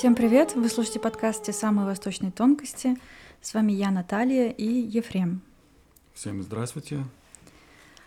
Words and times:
Всем 0.00 0.14
привет! 0.14 0.54
Вы 0.54 0.70
слушаете 0.70 0.98
подкаст 0.98 1.44
«Те 1.44 1.52
самые 1.52 1.84
восточные 1.84 2.32
тонкости». 2.32 2.96
С 3.42 3.52
вами 3.52 3.72
я, 3.72 3.90
Наталья 3.90 4.48
и 4.48 4.64
Ефрем. 4.64 5.42
Всем 6.14 6.42
здравствуйте. 6.42 7.04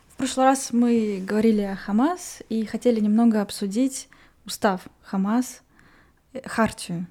В 0.07 0.15
прошлый 0.15 0.47
раз 0.47 0.73
мы 0.73 1.23
говорили 1.23 1.61
о 1.61 1.75
Хамас 1.75 2.41
и 2.49 2.65
хотели 2.65 2.99
немного 2.99 3.43
обсудить 3.43 4.09
устав 4.43 4.87
Хамас, 5.03 5.61
э, 6.33 6.41
хартию, 6.49 7.05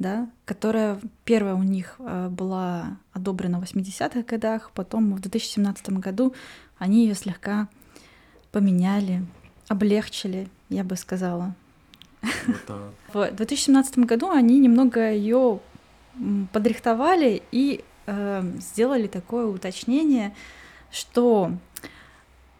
да, 0.00 0.28
которая 0.46 1.00
первая 1.24 1.54
у 1.54 1.62
них 1.62 1.94
э, 2.00 2.28
была 2.28 2.98
одобрена 3.12 3.60
в 3.60 3.62
80-х 3.62 4.22
годах, 4.22 4.72
потом 4.74 5.14
в 5.14 5.20
2017 5.20 5.90
году 5.90 6.34
они 6.76 7.06
ее 7.06 7.14
слегка 7.14 7.68
поменяли, 8.50 9.24
облегчили, 9.68 10.48
я 10.70 10.82
бы 10.82 10.96
сказала. 10.96 11.54
В 13.12 13.30
2017 13.30 13.98
году 14.00 14.30
они 14.30 14.58
немного 14.58 15.10
ее 15.10 15.60
подрихтовали 16.52 17.42
и 17.50 17.84
э, 18.06 18.52
сделали 18.58 19.06
такое 19.06 19.46
уточнение, 19.46 20.34
что 20.90 21.52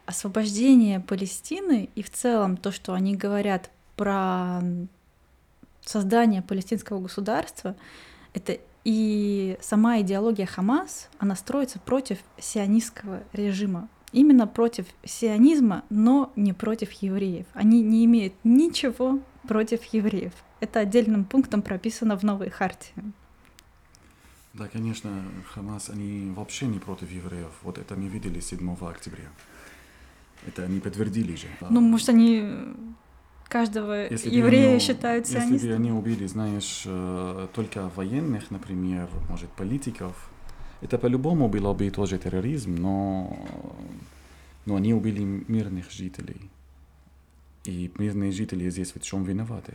освобождение 0.06 1.00
Палестины 1.00 1.88
и 1.94 2.02
в 2.02 2.10
целом 2.10 2.56
то, 2.56 2.72
что 2.72 2.94
они 2.94 3.16
говорят 3.16 3.70
про 3.96 4.60
создание 5.82 6.42
палестинского 6.42 7.00
государства, 7.00 7.76
это 8.32 8.58
и 8.84 9.58
сама 9.60 10.00
идеология 10.00 10.46
Хамас, 10.46 11.08
она 11.18 11.36
строится 11.36 11.78
против 11.78 12.18
сионистского 12.38 13.22
режима. 13.32 13.88
Именно 14.12 14.46
против 14.46 14.86
сионизма, 15.04 15.84
но 15.90 16.32
не 16.34 16.52
против 16.52 16.90
евреев. 16.92 17.46
Они 17.52 17.82
не 17.82 18.04
имеют 18.06 18.32
ничего 18.42 19.20
против 19.50 19.82
евреев. 19.92 20.32
Это 20.60 20.78
отдельным 20.78 21.24
пунктом 21.24 21.62
прописано 21.62 22.16
в 22.16 22.22
новой 22.22 22.50
хартии. 22.50 22.92
Да, 24.54 24.68
конечно, 24.68 25.10
Хамас, 25.52 25.90
они 25.90 26.30
вообще 26.36 26.66
не 26.66 26.78
против 26.78 27.10
евреев. 27.10 27.50
Вот 27.62 27.76
это 27.78 27.96
мы 27.96 28.06
видели 28.06 28.38
7 28.38 28.76
октября. 28.80 29.28
Это 30.46 30.62
они 30.62 30.78
подтвердили 30.78 31.34
же. 31.34 31.48
Ну, 31.68 31.80
может, 31.80 32.08
они 32.10 32.44
каждого 33.48 34.08
если 34.08 34.30
еврея 34.30 34.70
они, 34.70 34.78
считают 34.78 35.26
сионистом? 35.26 35.52
Если 35.54 35.68
бы 35.68 35.74
они 35.74 35.90
убили, 35.90 36.26
знаешь, 36.26 36.82
э, 36.86 37.48
только 37.52 37.90
военных, 37.96 38.52
например, 38.52 39.08
может, 39.28 39.50
политиков, 39.50 40.14
это 40.80 40.96
по-любому 40.96 41.48
было 41.48 41.74
бы 41.74 41.90
тоже 41.90 42.18
терроризм, 42.18 42.76
но, 42.76 43.36
но 44.64 44.76
они 44.76 44.94
убили 44.94 45.22
мирных 45.48 45.90
жителей. 45.90 46.40
И 47.64 47.90
мирные 47.98 48.32
жители 48.32 48.70
здесь 48.70 48.94
в 48.94 49.00
чем 49.00 49.24
виноваты? 49.24 49.74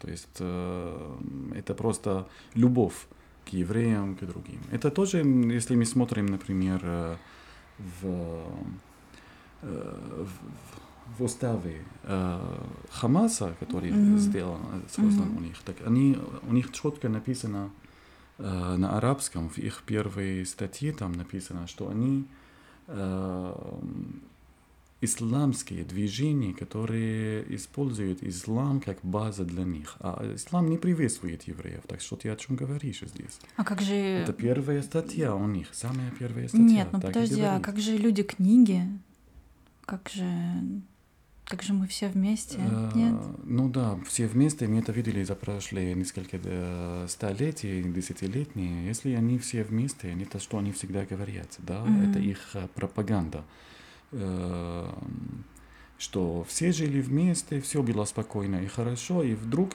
То 0.00 0.10
есть 0.10 0.36
э, 0.40 1.18
это 1.54 1.74
просто 1.74 2.28
любовь 2.54 3.06
к 3.48 3.52
евреям, 3.52 4.14
к 4.14 4.24
другим. 4.24 4.60
Это 4.70 4.90
тоже, 4.90 5.18
если 5.18 5.76
мы 5.76 5.84
смотрим, 5.84 6.26
например, 6.26 6.80
э, 6.82 7.16
в, 7.78 8.44
э, 9.62 10.24
в, 10.24 11.18
в 11.18 11.22
уставе 11.22 11.82
э, 12.04 12.60
Хамаса, 12.90 13.54
который 13.60 13.90
mm-hmm. 13.90 14.18
сделан, 14.18 14.60
создан 14.90 15.28
mm-hmm. 15.28 15.36
у 15.36 15.40
них, 15.40 15.58
так 15.64 15.76
они, 15.86 16.18
у 16.42 16.52
них 16.52 16.72
четко 16.72 17.08
написано 17.08 17.70
на 18.38 18.96
арабском, 18.96 19.48
в 19.48 19.58
их 19.58 19.82
первой 19.84 20.46
статье 20.46 20.92
там 20.92 21.10
написано, 21.10 21.66
что 21.66 21.88
они 21.88 22.24
исламские 25.00 25.84
движения, 25.84 26.52
которые 26.52 27.44
используют 27.54 28.22
ислам 28.22 28.80
как 28.80 28.98
база 29.02 29.44
для 29.44 29.64
них. 29.64 29.96
А 30.00 30.34
ислам 30.34 30.68
не 30.68 30.76
приветствует 30.76 31.44
евреев, 31.44 31.82
так 31.86 32.00
что 32.00 32.16
ты 32.16 32.28
о 32.30 32.36
чем 32.36 32.56
говоришь 32.56 33.00
здесь? 33.00 33.38
А 33.56 33.64
как 33.64 33.80
же... 33.80 33.94
Это 33.94 34.32
первая 34.32 34.82
статья 34.82 35.34
у 35.34 35.46
них, 35.46 35.68
самая 35.72 36.10
первая 36.18 36.48
статья. 36.48 36.66
Нет, 36.66 36.88
ну 36.92 37.00
подожди, 37.00 37.40
а 37.42 37.60
как 37.60 37.78
же 37.78 37.96
люди 37.96 38.22
книги? 38.22 38.82
Как 39.84 40.08
же... 40.08 40.24
Как 41.44 41.62
же 41.62 41.72
мы 41.72 41.86
все 41.86 42.08
вместе? 42.08 42.58
А, 42.60 42.92
Нет? 42.94 43.14
Ну 43.44 43.70
да, 43.70 43.98
все 44.06 44.26
вместе. 44.26 44.68
Мы 44.68 44.80
это 44.80 44.92
видели 44.92 45.24
за 45.24 45.34
прошлые 45.34 45.94
несколько 45.94 46.38
э, 46.44 47.06
столетий, 47.08 47.82
десятилетние. 47.84 48.86
Если 48.86 49.14
они 49.14 49.38
все 49.38 49.64
вместе, 49.64 50.12
это 50.12 50.40
что 50.40 50.58
они 50.58 50.72
всегда 50.72 51.06
говорят, 51.06 51.56
да? 51.60 51.86
Mm-hmm. 51.86 52.10
Это 52.10 52.18
их 52.18 52.50
э, 52.52 52.68
пропаганда. 52.74 53.44
Эм, 54.12 55.44
что 55.98 56.44
все 56.44 56.72
жили 56.72 57.00
вместе, 57.00 57.60
все 57.60 57.82
было 57.82 58.04
спокойно 58.04 58.62
и 58.62 58.66
хорошо, 58.66 59.22
и 59.22 59.34
вдруг 59.34 59.72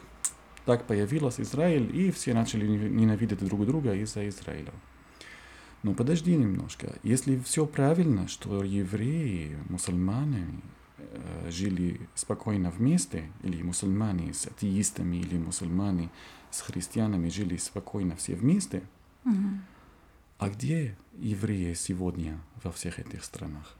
так 0.65 0.87
появилась 0.87 1.39
Израиль, 1.39 1.95
и 1.95 2.11
все 2.11 2.33
начали 2.33 2.65
ненавидеть 2.65 3.45
друг 3.45 3.65
друга 3.65 3.93
из-за 3.93 4.27
Израиля. 4.29 4.71
Но 5.83 5.93
подожди 5.93 6.35
немножко. 6.35 6.95
Если 7.03 7.37
все 7.39 7.65
правильно, 7.65 8.29
что 8.29 8.63
евреи, 8.63 9.57
мусульмане 9.67 10.47
э, 10.97 11.49
жили 11.51 11.99
спокойно 12.15 12.71
вместе, 12.71 13.29
или 13.43 13.61
мусульмане 13.61 14.33
с 14.33 14.47
атеистами, 14.47 15.17
или 15.17 15.37
мусульмане 15.37 16.09
с 16.51 16.61
христианами 16.61 17.27
жили 17.27 17.57
спокойно 17.57 18.15
все 18.15 18.35
вместе, 18.35 18.83
mm-hmm. 19.25 19.57
а 20.39 20.49
где 20.49 20.95
евреи 21.19 21.73
сегодня 21.73 22.39
во 22.63 22.71
всех 22.71 22.99
этих 22.99 23.25
странах? 23.25 23.75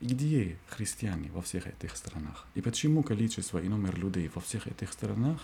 Где 0.00 0.58
христиане 0.68 1.30
во 1.30 1.40
всех 1.40 1.66
этих 1.66 1.96
странах? 1.96 2.46
И 2.54 2.60
почему 2.60 3.02
количество 3.02 3.58
и 3.58 3.68
номер 3.68 3.98
людей 3.98 4.30
во 4.34 4.40
всех 4.42 4.66
этих 4.66 4.92
странах 4.92 5.40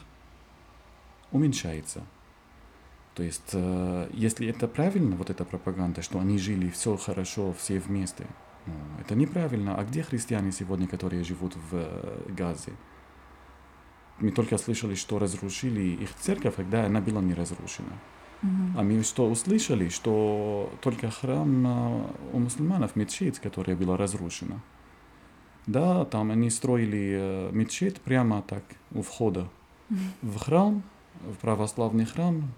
уменьшается? 1.31 2.05
То 3.15 3.23
есть, 3.23 3.51
э, 3.53 4.11
если 4.13 4.47
это 4.49 4.69
правильно, 4.69 5.17
вот 5.17 5.31
эта 5.31 5.45
пропаганда, 5.45 6.03
что 6.03 6.19
они 6.19 6.39
жили 6.39 6.69
все 6.71 6.97
хорошо, 6.97 7.55
все 7.55 7.79
вместе, 7.79 8.27
ну, 8.67 8.75
это 9.01 9.15
неправильно. 9.15 9.77
А 9.77 9.85
где 9.85 10.03
христиане 10.03 10.53
сегодня, 10.53 10.87
которые 10.87 11.25
живут 11.25 11.57
в 11.57 11.71
э, 11.73 12.23
Газе? 12.29 12.73
Мы 14.19 14.31
только 14.31 14.59
слышали, 14.59 14.95
что 14.95 15.19
разрушили 15.19 15.81
их 15.81 16.15
церковь, 16.15 16.57
когда 16.57 16.85
она 16.85 17.01
была 17.01 17.23
не 17.23 17.35
разрушена. 17.35 17.99
Mm-hmm. 18.43 18.73
А 18.77 18.83
мы 18.83 19.03
что 19.03 19.31
услышали, 19.31 19.89
что 19.89 20.73
только 20.81 21.11
храм 21.11 22.07
у 22.33 22.39
мусульманов, 22.39 22.97
мечеть, 22.97 23.39
которая 23.39 23.77
была 23.77 23.97
разрушена. 23.97 24.61
Да, 25.67 26.05
там 26.05 26.33
они 26.33 26.51
строили 26.51 27.17
э, 27.21 27.51
мечеть 27.53 28.01
прямо 28.01 28.43
так 28.43 28.65
у 28.91 29.03
входа 29.03 29.49
mm-hmm. 29.91 29.97
в 30.23 30.39
храм, 30.39 30.83
в 31.21 31.37
православный 31.37 32.05
храм, 32.05 32.53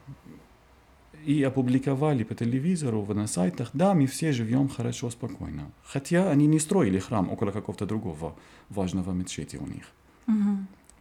и 1.27 1.43
опубликовали 1.43 2.23
по 2.25 2.35
телевизору, 2.35 3.05
на 3.15 3.27
сайтах, 3.27 3.71
да, 3.73 3.95
мы 3.95 4.07
все 4.07 4.33
живем 4.33 4.69
хорошо, 4.69 5.11
спокойно. 5.11 5.71
Хотя 5.83 6.31
они 6.31 6.47
не 6.47 6.59
строили 6.59 6.99
храм 6.99 7.31
около 7.31 7.51
какого-то 7.51 7.87
другого 7.87 8.35
важного 8.69 9.13
мечети 9.13 9.57
у 9.57 9.67
них. 9.67 9.85
Mm-hmm. 10.27 10.57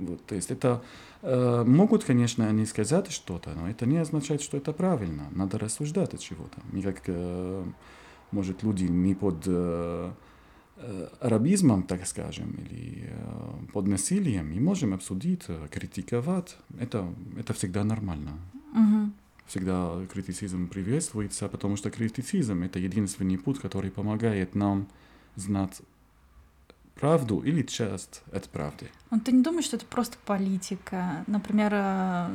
Вот, 0.05 0.25
то 0.25 0.35
есть 0.35 0.51
это 0.51 0.81
э, 1.21 1.63
могут, 1.65 2.03
конечно, 2.03 2.47
они 2.47 2.65
сказать 2.65 3.11
что-то, 3.11 3.51
но 3.55 3.69
это 3.69 3.85
не 3.85 3.97
означает, 3.97 4.41
что 4.41 4.57
это 4.57 4.73
правильно. 4.73 5.27
Надо 5.31 5.57
рассуждать 5.57 6.13
от 6.13 6.19
чего-то. 6.19 6.61
Не 6.71 6.81
как, 6.81 7.03
э, 7.07 7.65
может, 8.31 8.63
люди 8.63 8.85
не 8.85 9.15
под 9.15 9.43
э, 9.45 10.11
э, 10.77 11.07
арабизмом, 11.19 11.83
так 11.83 12.05
скажем, 12.05 12.51
или 12.51 13.09
э, 13.09 13.71
под 13.73 13.87
насилием, 13.87 14.53
мы 14.53 14.59
можем 14.59 14.93
обсудить, 14.93 15.43
э, 15.47 15.67
критиковать. 15.71 16.57
Это, 16.79 17.07
это 17.37 17.53
всегда 17.53 17.83
нормально. 17.83 18.31
Угу. 18.73 19.11
Всегда 19.45 20.05
критицизм 20.11 20.67
приветствуется, 20.67 21.47
потому 21.47 21.75
что 21.75 21.91
критицизм— 21.91 22.63
это 22.63 22.79
единственный 22.79 23.37
путь, 23.37 23.59
который 23.59 23.91
помогает 23.91 24.55
нам 24.55 24.87
знать 25.35 25.81
правду 26.95 27.39
или 27.39 27.63
часть 27.63 28.23
от 28.31 28.49
правды. 28.49 28.89
Ну, 29.11 29.19
ты 29.19 29.31
не 29.31 29.43
думаешь, 29.43 29.65
что 29.65 29.77
это 29.77 29.85
просто 29.85 30.17
политика? 30.25 31.23
Например, 31.27 31.71
э, 31.73 32.27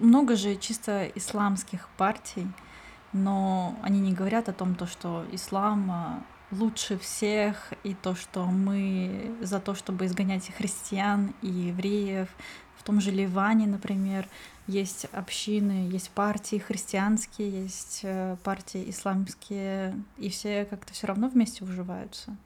много 0.00 0.36
же 0.36 0.56
чисто 0.56 1.06
исламских 1.14 1.88
партий, 1.96 2.46
но 3.12 3.76
они 3.82 4.00
не 4.00 4.12
говорят 4.12 4.48
о 4.48 4.52
том, 4.52 4.74
то, 4.74 4.86
что 4.86 5.24
ислам 5.32 5.90
э, 5.90 6.54
лучше 6.54 6.98
всех, 6.98 7.72
и 7.82 7.94
то, 7.94 8.14
что 8.14 8.44
мы 8.44 9.34
за 9.40 9.60
то, 9.60 9.74
чтобы 9.74 10.06
изгонять 10.06 10.48
и 10.48 10.52
христиан, 10.52 11.34
и 11.42 11.48
евреев. 11.48 12.28
В 12.76 12.82
том 12.84 13.00
же 13.00 13.10
Ливане, 13.10 13.66
например, 13.66 14.26
есть 14.66 15.06
общины, 15.12 15.88
есть 15.90 16.10
партии 16.10 16.56
христианские, 16.56 17.62
есть 17.62 18.00
э, 18.02 18.36
партии 18.42 18.90
исламские, 18.90 19.94
и 20.18 20.30
все 20.30 20.64
как-то 20.64 20.92
все 20.92 21.06
равно 21.06 21.28
вместе 21.28 21.64
уживаются. 21.64 22.36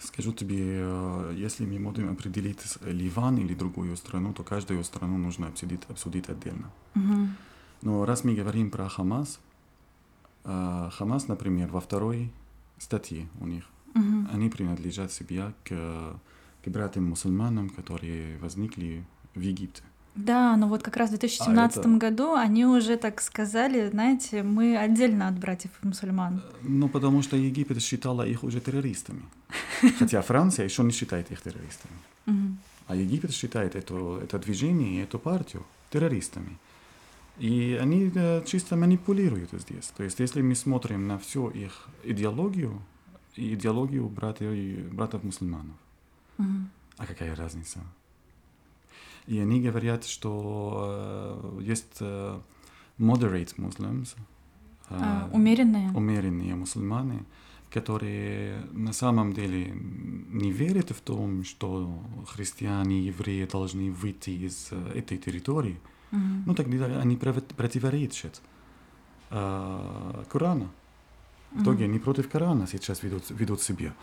Скажу 0.00 0.32
тебе, 0.32 0.80
э, 0.80 1.34
если 1.36 1.66
мы 1.66 1.78
можем 1.78 2.10
определить 2.10 2.60
Ливан 2.82 3.38
или 3.38 3.54
другую 3.54 3.96
страну, 3.96 4.32
то 4.32 4.44
каждую 4.44 4.84
страну 4.84 5.18
нужно 5.18 5.48
обсудить, 5.48 5.80
обсудить 5.88 6.28
отдельно. 6.28 6.70
Uh-huh. 6.94 7.26
Но 7.82 8.04
раз 8.04 8.24
мы 8.24 8.34
говорим 8.34 8.70
про 8.70 8.88
Хамас, 8.88 9.40
э, 10.44 10.90
Хамас, 10.92 11.28
например, 11.28 11.68
во 11.68 11.80
второй 11.80 12.30
статье 12.78 13.28
у 13.40 13.46
них, 13.46 13.64
uh-huh. 13.94 14.28
они 14.32 14.48
принадлежат 14.50 15.12
себе 15.12 15.52
к, 15.64 16.20
к 16.64 16.68
братьям-мусульманам, 16.68 17.70
которые 17.70 18.38
возникли 18.38 19.04
в 19.34 19.40
Египте. 19.40 19.82
Да, 20.18 20.56
но 20.56 20.66
вот 20.66 20.82
как 20.82 20.96
раз 20.96 21.10
в 21.10 21.12
2017 21.12 21.76
а 21.76 21.80
это... 21.80 21.88
году 21.90 22.34
они 22.34 22.66
уже 22.66 22.96
так 22.96 23.20
сказали, 23.20 23.88
знаете, 23.88 24.42
мы 24.42 24.76
отдельно 24.76 25.28
от 25.28 25.38
братьев 25.38 25.70
мусульман. 25.82 26.42
Ну, 26.62 26.88
потому 26.88 27.22
что 27.22 27.36
Египет 27.36 27.80
считала 27.80 28.26
их 28.26 28.42
уже 28.42 28.60
террористами. 28.60 29.22
Хотя 29.98 30.22
Франция 30.22 30.64
еще 30.64 30.82
не 30.82 30.92
считает 30.92 31.30
их 31.30 31.40
террористами. 31.40 31.94
А 32.86 32.94
Египет 32.94 33.32
считает 33.32 33.76
это, 33.76 34.20
это 34.22 34.38
движение 34.38 35.00
и 35.00 35.02
эту 35.04 35.18
партию 35.18 35.64
террористами. 35.90 36.58
И 37.38 37.78
они 37.80 38.10
э, 38.14 38.42
чисто 38.46 38.76
манипулируют 38.76 39.50
здесь. 39.52 39.92
То 39.96 40.02
есть, 40.02 40.18
если 40.18 40.42
мы 40.42 40.54
смотрим 40.54 41.06
на 41.06 41.18
всю 41.18 41.48
их 41.50 41.88
идеологию, 42.02 42.82
идеологию 43.36 44.08
братьев, 44.08 44.92
братьев 44.92 45.22
мусульманов, 45.22 45.76
mm-hmm. 46.38 46.64
а 46.96 47.06
какая 47.06 47.36
разница? 47.36 47.80
И 49.28 49.38
они 49.38 49.60
говорят, 49.60 50.04
что 50.04 51.60
э, 51.60 51.60
есть 51.62 51.98
э, 52.00 52.40
moderate 52.98 53.54
Muslims, 53.56 54.16
э, 54.88 54.96
а, 54.98 55.30
умеренные. 55.32 55.90
умеренные 55.94 56.54
мусульмане, 56.56 57.24
которые 57.70 58.62
на 58.72 58.92
самом 58.92 59.32
деле 59.32 59.72
не 59.72 60.50
верят 60.50 60.90
в 60.90 61.00
том, 61.00 61.44
что 61.44 62.02
христиане, 62.26 63.00
евреи 63.00 63.44
должны 63.44 63.90
выйти 63.90 64.30
из 64.30 64.68
э, 64.70 64.92
этой 64.94 65.18
территории, 65.18 65.78
mm-hmm. 66.12 66.42
ну 66.46 66.54
тогда 66.54 66.86
они 67.00 67.16
противоречат 67.16 68.40
э, 69.30 70.24
Корану. 70.30 70.68
В 71.50 71.62
итоге 71.62 71.84
они 71.84 71.98
против 71.98 72.28
Корана 72.28 72.66
сейчас 72.66 73.02
ведут, 73.02 73.30
ведут 73.30 73.62
себя. 73.62 73.94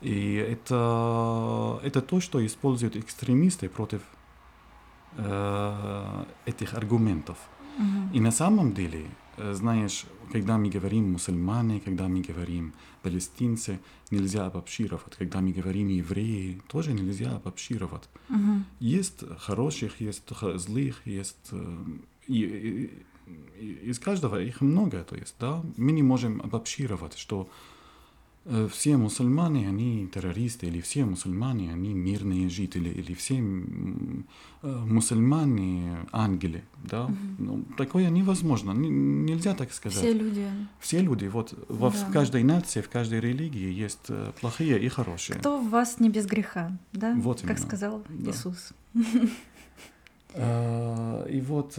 И 0.00 0.34
это, 0.34 1.80
это 1.82 2.00
то, 2.00 2.20
что 2.20 2.44
используют 2.46 2.96
экстремисты 2.96 3.68
против 3.68 4.02
э, 5.16 6.24
этих 6.46 6.74
аргументов. 6.74 7.38
Mm-hmm. 7.78 8.12
И 8.14 8.20
на 8.20 8.30
самом 8.30 8.72
деле, 8.72 9.06
знаешь, 9.36 10.04
когда 10.32 10.58
мы 10.58 10.68
говорим 10.70 11.12
мусульмане, 11.12 11.80
когда 11.80 12.08
мы 12.08 12.20
говорим 12.20 12.72
палестинцы, 13.02 13.78
нельзя 14.10 14.46
обобщировать. 14.46 15.16
Когда 15.16 15.40
мы 15.40 15.52
говорим 15.52 15.88
евреи, 15.88 16.60
тоже 16.68 16.92
нельзя 16.92 17.36
обобщировать. 17.36 18.08
Mm-hmm. 18.28 18.62
Есть 18.80 19.24
хороших, 19.38 20.00
есть 20.00 20.28
злых, 20.56 21.06
есть... 21.06 21.48
Э, 21.52 21.84
и, 22.28 22.42
и, 23.58 23.88
из 23.90 23.98
каждого 23.98 24.40
их 24.42 24.60
много, 24.60 25.04
то 25.04 25.16
есть, 25.16 25.34
да, 25.40 25.62
мы 25.76 25.92
не 25.92 26.02
можем 26.02 26.40
обобщировать, 26.42 27.16
что 27.16 27.46
Э, 27.46 27.48
все 28.72 28.96
мусульмане, 28.96 29.68
они 29.68 30.08
террористы, 30.12 30.66
или 30.66 30.80
все 30.80 31.04
мусульмане, 31.04 31.72
они 31.72 31.94
мирные 31.94 32.48
жители, 32.48 32.88
или 32.88 33.14
все 33.14 33.36
э, 33.36 33.40
мусульмане 34.62 36.06
ангелы, 36.10 36.62
да, 36.82 37.04
угу. 37.04 37.14
ну, 37.38 37.64
такое 37.76 38.10
невозможно, 38.10 38.72
нельзя 38.72 39.54
так 39.54 39.72
сказать. 39.72 39.98
Все 39.98 40.12
люди. 40.12 40.48
Все 40.80 41.00
люди, 41.00 41.26
вот 41.26 41.54
во, 41.68 41.90
да. 41.90 41.96
в 41.96 42.12
каждой 42.12 42.42
нации, 42.42 42.80
в 42.80 42.88
каждой 42.88 43.20
религии 43.20 43.72
есть 43.72 44.06
э, 44.08 44.32
плохие 44.40 44.82
и 44.82 44.88
хорошие. 44.88 45.38
Кто 45.38 45.60
в 45.60 45.70
вас 45.70 46.00
не 46.00 46.10
без 46.10 46.26
греха, 46.26 46.76
да, 46.92 47.14
вот 47.14 47.42
как 47.42 47.50
именно. 47.50 47.66
сказал 47.66 48.02
да. 48.08 48.30
Иисус. 48.30 48.72
И 50.34 51.42
вот 51.46 51.78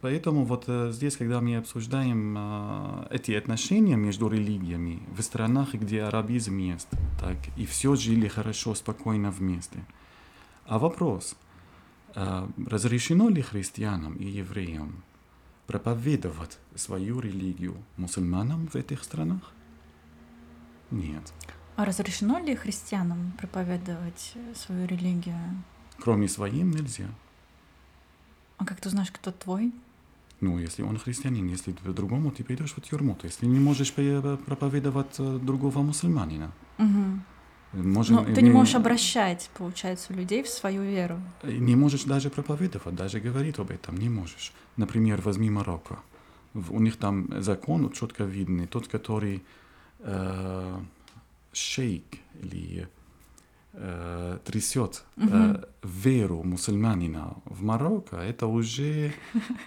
Поэтому 0.00 0.44
вот 0.44 0.64
э, 0.66 0.90
здесь, 0.92 1.16
когда 1.16 1.40
мы 1.40 1.56
обсуждаем 1.56 2.36
э, 2.38 3.06
эти 3.10 3.32
отношения 3.32 3.96
между 3.96 4.28
религиями 4.28 5.02
в 5.16 5.22
странах, 5.22 5.74
где 5.74 6.02
арабизм 6.02 6.58
есть, 6.58 6.88
так 7.20 7.36
и 7.56 7.66
все 7.66 7.94
жили 7.96 8.28
хорошо, 8.28 8.74
спокойно 8.74 9.30
вместе. 9.30 9.84
А 10.66 10.78
вопрос, 10.78 11.36
э, 12.14 12.48
разрешено 12.66 13.28
ли 13.28 13.42
христианам 13.42 14.16
и 14.16 14.26
евреям 14.26 15.02
проповедовать 15.66 16.58
свою 16.74 17.20
религию 17.20 17.76
мусульманам 17.96 18.68
в 18.68 18.76
этих 18.76 19.02
странах? 19.02 19.52
Нет. 20.90 21.32
А 21.76 21.84
разрешено 21.84 22.38
ли 22.38 22.54
христианам 22.54 23.32
проповедовать 23.38 24.34
свою 24.54 24.86
религию? 24.86 25.36
Кроме 25.98 26.28
своим 26.28 26.70
нельзя. 26.70 27.08
А 28.58 28.64
как 28.64 28.80
ты 28.80 28.90
знаешь, 28.90 29.10
кто 29.10 29.30
твой? 29.32 29.72
Ну, 30.40 30.58
если 30.58 30.82
он 30.82 30.98
христианин, 30.98 31.46
если 31.48 31.72
другому, 31.72 32.30
ты 32.30 32.44
пойдешь 32.44 32.74
в 32.76 32.80
тюрьму. 32.80 33.14
То 33.14 33.26
есть 33.26 33.40
ты 33.40 33.46
не 33.46 33.58
можешь 33.58 33.92
проповедовать 33.92 35.16
э, 35.18 35.38
другого 35.42 35.82
мусульманина. 35.82 36.52
Угу. 36.78 37.20
Можем, 37.82 38.16
Но 38.16 38.24
ты 38.24 38.42
не 38.42 38.50
можешь 38.50 38.74
обращать, 38.74 39.50
получается, 39.54 40.12
людей 40.12 40.42
в 40.42 40.48
свою 40.48 40.82
веру. 40.82 41.20
Не 41.42 41.76
можешь 41.76 42.04
даже 42.04 42.30
проповедовать, 42.30 42.94
даже 42.94 43.20
говорить 43.20 43.58
об 43.58 43.70
этом 43.70 43.96
не 43.96 44.08
можешь. 44.08 44.52
Например, 44.76 45.20
возьми 45.20 45.50
Марокко. 45.50 45.98
У 46.54 46.80
них 46.80 46.96
там 46.96 47.42
закон 47.42 47.90
четко 47.92 48.24
видный. 48.24 48.66
Тот, 48.66 48.88
который 48.88 49.42
э, 50.00 50.80
шейк 51.52 52.04
или 52.42 52.88
э, 53.76 54.38
трясет 54.44 55.04
э, 55.16 55.62
веру 55.82 56.42
мусульманина 56.42 57.36
в 57.44 57.62
Марокко, 57.62 58.16
это 58.16 58.46
уже, 58.46 59.12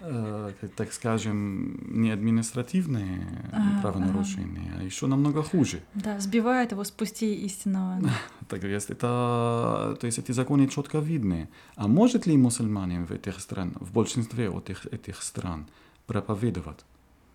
э, 0.02 0.52
так 0.76 0.92
скажем, 0.94 2.02
не 2.02 2.12
административное 2.12 3.50
ага, 3.52 3.82
правонарушение, 3.82 4.72
ага. 4.74 4.82
а 4.82 4.84
еще 4.84 5.08
намного 5.08 5.44
хуже. 5.44 5.82
Да, 5.94 6.20
сбивает 6.20 6.72
его 6.72 6.84
с 6.84 6.92
пути 6.92 7.46
истинного. 7.46 8.02
Так 8.50 8.64
есть, 8.64 8.90
это, 8.90 9.96
то 10.00 10.08
есть 10.08 10.18
эти 10.18 10.32
законы 10.32 10.68
четко 10.68 10.98
видны. 10.98 11.50
А 11.76 11.88
может 11.88 12.26
ли 12.26 12.36
мусульмане 12.36 13.02
в 13.02 13.12
этих 13.12 13.40
стран, 13.40 13.74
в 13.80 13.94
большинстве 13.94 14.48
этих, 14.48 14.88
этих 14.88 15.22
стран 15.22 15.68
проповедовать 16.08 16.84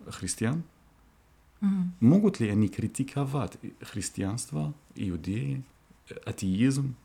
христиан? 0.09 0.63
Угу. 1.61 1.69
Могут 2.01 2.41
ли 2.41 2.49
они 2.49 2.67
критиковать 2.67 3.53
христианство, 3.81 4.73
иудеи, 4.95 5.63
атеизм? 6.25 6.95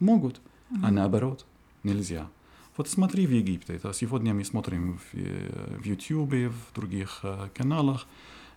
Могут, 0.00 0.40
mm-hmm. 0.70 0.80
а 0.82 0.90
наоборот 0.90 1.46
нельзя. 1.82 2.28
Вот 2.76 2.88
смотри 2.88 3.26
в 3.26 3.30
Египте, 3.30 3.74
это 3.74 3.92
сегодня 3.92 4.32
мы 4.32 4.44
смотрим 4.44 4.98
в, 4.98 5.80
в 5.82 5.84
YouTube, 5.84 6.52
в 6.52 6.74
других 6.74 7.20
э, 7.24 7.48
каналах, 7.52 8.06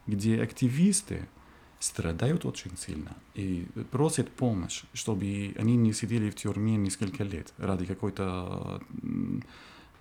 где 0.06 0.42
активисты 0.42 1.28
страдают 1.80 2.46
очень 2.46 2.78
сильно 2.78 3.16
и 3.34 3.68
просят 3.90 4.30
помощь, 4.30 4.84
чтобы 4.94 5.56
они 5.58 5.76
не 5.76 5.94
сидели 5.94 6.30
в 6.30 6.36
тюрьме 6.36 6.76
несколько 6.78 7.24
лет 7.24 7.52
ради 7.58 7.86
какой-то 7.86 8.82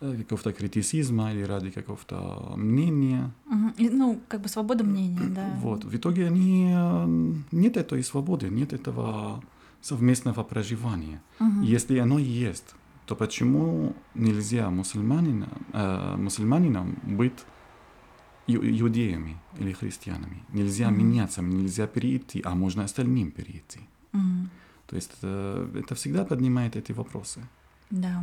э, 0.02 0.16
какого-то 0.18 0.52
критицизма 0.52 1.32
или 1.32 1.42
ради 1.42 1.70
какого-то 1.70 2.52
мнения. 2.56 3.30
Угу. 3.46 3.90
Ну, 3.90 4.20
как 4.28 4.42
бы 4.42 4.48
свобода 4.48 4.84
мнения, 4.84 5.28
да. 5.30 5.54
Вот. 5.60 5.84
В 5.84 5.96
итоге 5.96 6.26
они 6.26 6.70
э, 6.74 7.32
нет 7.52 7.78
этой 7.78 8.04
свободы, 8.04 8.50
нет 8.50 8.74
этого 8.74 9.42
совместного 9.80 10.44
проживания. 10.44 11.22
Угу. 11.40 11.62
Если 11.62 11.98
оно 11.98 12.18
есть, 12.18 12.74
то 13.06 13.16
почему 13.16 13.94
нельзя 14.14 14.70
мусульманинам, 14.70 15.66
э, 15.72 16.16
мусульманинам 16.16 16.98
быть 17.02 17.44
иудеями 18.46 19.36
или 19.58 19.72
христианами? 19.72 20.42
Нельзя 20.52 20.88
угу. 20.88 20.96
меняться, 20.96 21.42
нельзя 21.42 21.86
перейти, 21.86 22.40
а 22.44 22.54
можно 22.54 22.84
остальным 22.84 23.30
перейти. 23.30 23.80
Угу. 24.12 24.48
То 24.86 24.96
есть 24.96 25.12
э, 25.22 25.82
это 25.82 25.94
всегда 25.94 26.24
поднимает 26.24 26.76
эти 26.76 26.92
вопросы. 26.92 27.40
Да. 27.90 28.22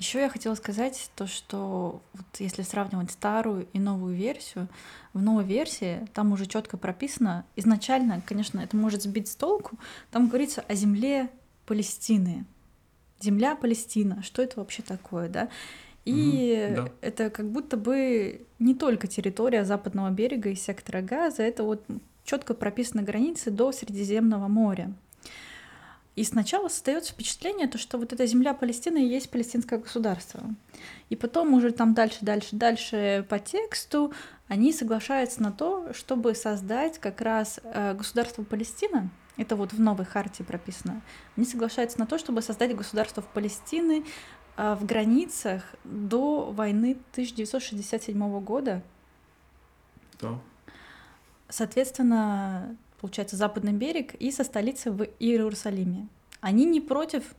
Еще 0.00 0.20
я 0.20 0.30
хотела 0.30 0.54
сказать 0.54 1.10
то, 1.14 1.26
что 1.26 2.00
вот 2.14 2.24
если 2.38 2.62
сравнивать 2.62 3.10
старую 3.10 3.68
и 3.74 3.78
новую 3.78 4.16
версию, 4.16 4.66
в 5.12 5.20
новой 5.20 5.44
версии 5.44 6.06
там 6.14 6.32
уже 6.32 6.46
четко 6.46 6.78
прописано, 6.78 7.44
изначально, 7.54 8.22
конечно, 8.24 8.60
это 8.60 8.78
может 8.78 9.02
сбить 9.02 9.28
с 9.28 9.36
толку, 9.36 9.78
там 10.10 10.28
говорится 10.28 10.64
о 10.66 10.74
земле 10.74 11.28
Палестины. 11.66 12.46
Земля 13.20 13.54
Палестина, 13.54 14.22
что 14.22 14.40
это 14.40 14.60
вообще 14.60 14.80
такое, 14.80 15.28
да? 15.28 15.50
И 16.06 16.54
mm, 16.54 16.74
да. 16.76 16.92
это 17.02 17.28
как 17.28 17.50
будто 17.50 17.76
бы 17.76 18.46
не 18.58 18.74
только 18.74 19.06
территория 19.06 19.66
западного 19.66 20.08
берега 20.08 20.48
и 20.48 20.54
сектора 20.54 21.02
Газа, 21.02 21.42
это 21.42 21.62
вот 21.62 21.84
четко 22.24 22.54
прописаны 22.54 23.02
границы 23.02 23.50
до 23.50 23.70
Средиземного 23.70 24.48
моря. 24.48 24.94
И 26.16 26.24
сначала 26.24 26.68
создается 26.68 27.12
впечатление, 27.12 27.68
то, 27.68 27.78
что 27.78 27.96
вот 27.96 28.12
эта 28.12 28.26
земля 28.26 28.52
Палестины 28.52 29.04
и 29.04 29.08
есть 29.08 29.30
палестинское 29.30 29.78
государство. 29.78 30.42
И 31.08 31.16
потом 31.16 31.54
уже 31.54 31.70
там 31.70 31.94
дальше, 31.94 32.18
дальше, 32.22 32.56
дальше 32.56 33.24
по 33.28 33.38
тексту 33.38 34.12
они 34.48 34.72
соглашаются 34.72 35.40
на 35.42 35.52
то, 35.52 35.92
чтобы 35.94 36.34
создать 36.34 36.98
как 36.98 37.20
раз 37.20 37.60
э, 37.62 37.94
государство 37.94 38.42
Палестина. 38.42 39.08
Это 39.36 39.54
вот 39.54 39.72
в 39.72 39.80
новой 39.80 40.04
хартии 40.04 40.42
прописано. 40.42 41.00
Они 41.36 41.46
соглашаются 41.46 42.00
на 42.00 42.06
то, 42.06 42.18
чтобы 42.18 42.42
создать 42.42 42.74
государство 42.74 43.22
в 43.22 43.28
Палестины 43.28 44.04
э, 44.56 44.74
в 44.74 44.84
границах 44.84 45.62
до 45.84 46.50
войны 46.50 46.98
1967 47.12 48.40
года. 48.40 48.82
Да. 50.20 50.38
Соответственно, 51.48 52.76
получается, 53.00 53.36
Западный 53.36 53.72
берег 53.72 54.14
и 54.14 54.30
со 54.30 54.44
столицей 54.44 54.92
в 54.92 55.02
Иерусалиме. 55.18 56.06
Они 56.40 56.64
не 56.64 56.80
против 56.80 57.34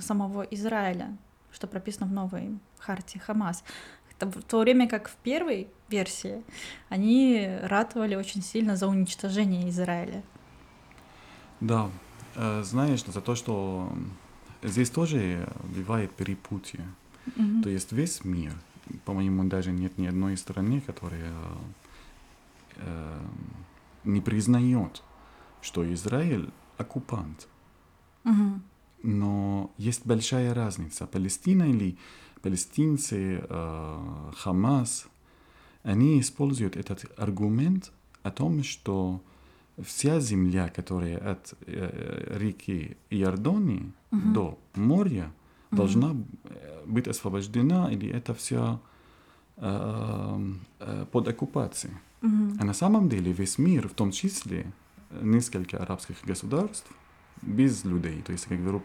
самого 0.00 0.42
Израиля. 0.42 1.16
что 1.52 1.68
прописано 1.68 2.06
в 2.06 2.12
новой 2.12 2.58
хартии 2.78 3.18
Хамас. 3.18 3.62
В 4.18 4.42
то 4.42 4.58
время 4.58 4.88
как 4.88 5.08
в 5.08 5.14
первой 5.16 5.68
версии 5.88 6.42
они 6.88 7.48
ратовали 7.62 8.16
очень 8.16 8.42
сильно 8.42 8.76
за 8.76 8.88
уничтожение 8.88 9.68
Израиля. 9.68 10.22
Да, 11.60 11.90
э, 12.34 12.62
знаешь, 12.64 13.04
за 13.04 13.20
то, 13.20 13.36
что 13.36 13.92
здесь 14.62 14.90
тоже 14.90 15.48
бывает 15.62 16.10
перепутье. 16.12 16.80
Mm-hmm. 17.26 17.62
То 17.62 17.70
есть 17.70 17.92
весь 17.92 18.24
мир, 18.24 18.52
по-моему, 19.04 19.44
даже 19.44 19.70
нет 19.70 19.96
ни 19.98 20.06
одной 20.06 20.36
страны, 20.36 20.80
которая 20.80 21.32
э, 22.76 23.20
не 24.04 24.20
признает, 24.20 25.02
что 25.60 25.90
Израиль 25.92 26.50
оккупант. 26.78 27.48
Mm-hmm. 28.24 28.60
Но 29.04 29.70
есть 29.76 30.06
большая 30.06 30.54
разница. 30.54 31.06
Палестина 31.06 31.64
или 31.64 31.98
палестинцы, 32.42 33.44
э, 33.48 34.30
Хамас, 34.36 35.06
они 35.82 36.20
используют 36.20 36.76
этот 36.76 37.04
аргумент 37.18 37.92
о 38.22 38.30
том, 38.30 38.62
что 38.62 39.20
вся 39.82 40.20
земля, 40.20 40.68
которая 40.68 41.18
от 41.18 41.54
э, 41.66 42.38
реки 42.38 42.96
Иордонии 43.10 43.92
uh-huh. 44.10 44.32
до 44.32 44.58
моря, 44.74 45.32
uh-huh. 45.70 45.76
должна 45.76 46.16
быть 46.86 47.08
освобождена, 47.08 47.90
или 47.92 48.08
это 48.08 48.34
все 48.34 48.80
э, 49.56 50.52
э, 50.80 51.06
под 51.10 51.28
оккупацией. 51.28 51.94
А 52.58 52.64
на 52.64 52.72
самом 52.72 53.08
деле 53.08 53.32
весь 53.32 53.58
мир, 53.58 53.88
в 53.88 53.92
том 53.92 54.10
числе 54.10 54.72
несколько 55.20 55.78
арабских 55.78 56.16
государств, 56.24 56.90
без 57.42 57.84
людей, 57.84 58.22
то 58.22 58.32
есть 58.32 58.46
я 58.48 58.56
говорю 58.56 58.82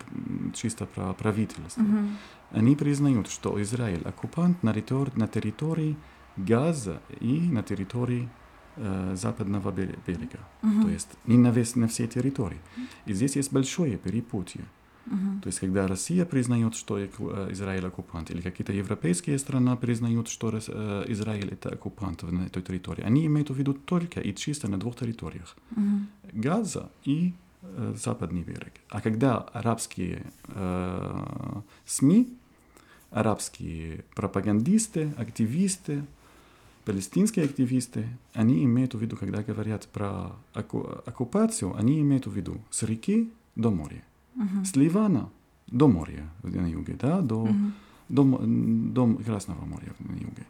чисто 0.54 0.86
про 0.86 1.14
правительство, 1.14 1.82
uh-huh. 1.82 2.10
они 2.52 2.76
признают, 2.76 3.30
что 3.30 3.62
Израиль 3.62 4.02
оккупант 4.04 4.64
на, 4.64 4.74
территории, 4.74 5.12
на 5.16 5.28
территории 5.28 5.96
Газа 6.36 7.02
и 7.22 7.40
на 7.40 7.64
территории 7.64 8.30
э, 8.76 9.16
западного 9.16 9.72
берега, 9.72 10.40
uh-huh. 10.62 10.82
то 10.82 10.90
есть 10.90 11.10
не 11.26 11.38
на, 11.38 11.52
весь, 11.52 11.76
на 11.76 11.88
всей 11.88 12.08
территории. 12.08 12.60
И 13.06 13.14
здесь 13.14 13.36
есть 13.38 13.54
большое 13.54 13.98
перепутье. 13.98 14.66
То 15.42 15.48
есть, 15.48 15.60
когда 15.60 15.88
Россия 15.88 16.26
признает, 16.26 16.76
что 16.76 17.00
э, 17.00 17.08
Израиль 17.52 17.86
оккупант, 17.86 18.32
или 18.32 18.42
какие-то 18.42 18.74
европейские 18.74 19.40
страны 19.40 19.76
признают, 19.76 20.28
что 20.28 20.52
э, 20.52 21.06
Израиль 21.08 21.50
это 21.50 21.70
оккупант 21.70 22.24
на 22.24 22.46
этой 22.46 22.62
территории, 22.62 23.04
они 23.04 23.26
имеют 23.26 23.50
в 23.50 23.56
виду 23.56 23.74
только 23.74 24.20
и 24.20 24.36
чисто 24.36 24.68
на 24.68 24.80
двух 24.80 24.96
территориях. 24.96 25.56
Uh-huh. 25.72 26.06
Газа 26.34 26.90
и 27.06 27.34
э, 27.62 27.96
западный 27.98 28.44
берег. 28.44 28.74
А 28.90 29.02
когда 29.02 29.38
арабские 29.38 30.26
э, 30.48 31.62
СМИ, 31.86 32.38
арабские 33.10 34.04
пропагандисты, 34.16 35.14
активисты, 35.18 36.04
палестинские 36.86 37.46
активисты, 37.46 38.08
они 38.34 38.64
имеют 38.64 38.94
в 38.94 39.00
виду, 39.00 39.18
когда 39.18 39.42
говорят 39.42 39.88
про 39.88 40.32
оккупацию, 40.54 41.76
они 41.76 42.00
имеют 42.02 42.28
в 42.28 42.32
виду 42.32 42.62
с 42.70 42.84
реки 42.84 43.32
до 43.56 43.72
моря. 43.72 44.04
Uh-huh. 44.36 44.66
С 44.66 44.76
Ливана 44.76 45.30
до 45.68 45.88
моря 45.88 46.30
на 46.44 46.68
юге, 46.68 46.96
да, 47.00 47.22
до, 47.22 47.48
uh-huh. 47.48 47.72
до, 48.10 48.24
до 48.94 49.24
Красного 49.24 49.66
моря 49.66 49.94
на 50.00 50.14
юге. 50.14 50.46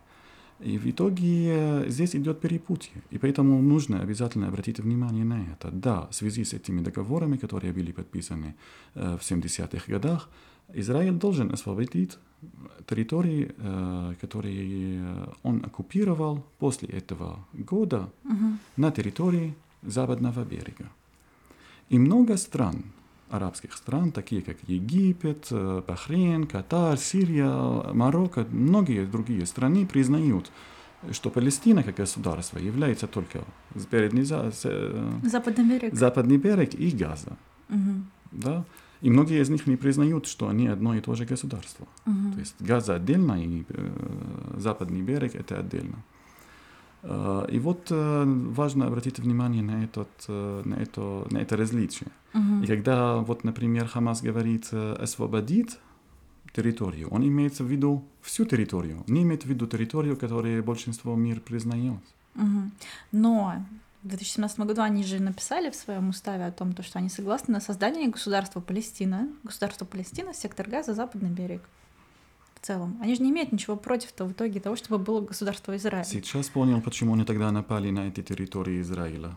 И 0.60 0.78
в 0.78 0.86
итоге 0.86 1.86
здесь 1.88 2.16
идет 2.16 2.42
перепутье. 2.42 3.02
И 3.12 3.18
поэтому 3.18 3.62
нужно 3.62 4.02
обязательно 4.02 4.48
обратить 4.48 4.80
внимание 4.80 5.24
на 5.24 5.42
это. 5.54 5.72
Да, 5.72 6.08
в 6.08 6.14
связи 6.14 6.44
с 6.44 6.54
этими 6.54 6.82
договорами, 6.82 7.38
которые 7.38 7.72
были 7.72 7.94
подписаны 7.94 8.56
э, 8.96 9.18
в 9.18 9.22
70-х 9.22 9.84
годах, 9.88 10.30
Израиль 10.74 11.14
должен 11.14 11.52
освободить 11.52 12.18
территории, 12.86 13.52
э, 13.58 14.16
которые 14.22 15.34
он 15.44 15.64
оккупировал 15.66 16.44
после 16.60 16.90
этого 16.90 17.40
года 17.54 18.10
uh-huh. 18.26 18.58
на 18.76 18.92
территории 18.92 19.54
западного 19.84 20.44
берега. 20.44 20.90
И 21.90 21.98
много 21.98 22.38
стран, 22.38 22.84
арабских 23.30 23.74
стран, 23.74 24.12
такие 24.12 24.42
как 24.42 24.58
Египет, 24.68 25.48
э, 25.52 25.82
Бахрейн, 25.88 26.48
Катар, 26.48 26.98
Сирия, 26.98 27.94
Марокко, 27.94 28.46
многие 28.52 29.06
другие 29.06 29.46
страны 29.46 29.86
признают, 29.86 30.52
что 31.12 31.30
Палестина 31.30 31.84
как 31.84 31.96
государство 31.96 32.60
является 32.60 33.08
только 33.08 33.44
передний 33.90 34.24
за, 34.24 34.52
э, 34.64 35.12
западный 35.24 35.66
берег, 35.66 35.94
западный 35.94 36.38
берег 36.38 36.74
и 36.74 36.90
Газа. 36.92 37.38
Угу. 37.70 38.04
Да? 38.32 38.66
И 39.02 39.10
многие 39.10 39.42
из 39.42 39.50
них 39.50 39.68
не 39.68 39.78
признают, 39.78 40.26
что 40.26 40.50
они 40.50 40.68
одно 40.68 40.96
и 40.96 41.02
то 41.02 41.16
же 41.16 41.26
государство. 41.26 41.88
Угу. 42.06 42.34
То 42.34 42.40
есть 42.40 42.56
Газа 42.60 42.96
отдельно 42.96 43.42
и 43.42 43.64
э, 43.70 44.56
западный 44.58 45.02
берег 45.02 45.36
это 45.36 45.60
отдельно. 45.60 46.04
Э, 47.04 47.46
и 47.50 47.60
вот 47.60 47.88
э, 47.92 48.24
важно 48.26 48.88
обратить 48.88 49.20
внимание 49.20 49.64
на, 49.64 49.84
этот, 49.84 50.10
э, 50.28 50.62
на, 50.66 50.76
это, 50.76 51.28
на 51.32 51.38
это 51.38 51.58
различие. 51.58 52.10
Uh-huh. 52.34 52.64
И 52.64 52.68
когда, 52.68 53.18
вот, 53.18 53.44
например, 53.44 53.88
Хамас 53.88 54.22
говорит 54.22 54.72
«освободит 54.74 55.80
территорию», 56.54 57.10
он 57.10 57.24
имеет 57.28 57.60
в 57.60 57.66
виду 57.66 58.04
всю 58.22 58.46
территорию, 58.46 59.04
не 59.08 59.24
имеет 59.24 59.44
в 59.44 59.46
виду 59.48 59.68
территорию, 59.68 60.18
которую 60.18 60.64
большинство 60.64 61.16
мира 61.16 61.40
признает. 61.40 62.02
Uh-huh. 62.36 62.70
Но 63.12 63.66
в 64.04 64.08
2017 64.08 64.60
году 64.60 64.82
они 64.82 65.04
же 65.04 65.22
написали 65.22 65.70
в 65.70 65.76
своем 65.76 66.10
уставе 66.10 66.46
о 66.46 66.52
том, 66.52 66.76
что 66.82 67.00
они 67.00 67.10
согласны 67.10 67.54
на 67.54 67.62
создание 67.62 68.10
государства 68.10 68.60
Палестина, 68.60 69.28
государства 69.44 69.86
Палестина, 69.86 70.34
сектор 70.34 70.70
Газа, 70.70 70.94
Западный 70.94 71.30
берег 71.30 71.62
в 72.62 72.66
целом. 72.66 72.98
Они 73.02 73.16
же 73.16 73.24
не 73.24 73.30
имеют 73.30 73.52
ничего 73.52 73.76
против-то 73.76 74.26
в 74.26 74.32
итоге 74.32 74.60
того, 74.60 74.76
чтобы 74.76 74.98
было 74.98 75.22
государство 75.22 75.76
Израиль. 75.76 76.06
Сейчас 76.06 76.50
понял, 76.50 76.82
почему 76.82 77.14
они 77.14 77.24
тогда 77.24 77.52
напали 77.52 77.92
на 77.92 78.08
эти 78.08 78.22
территории 78.22 78.82
Израиля. 78.82 79.32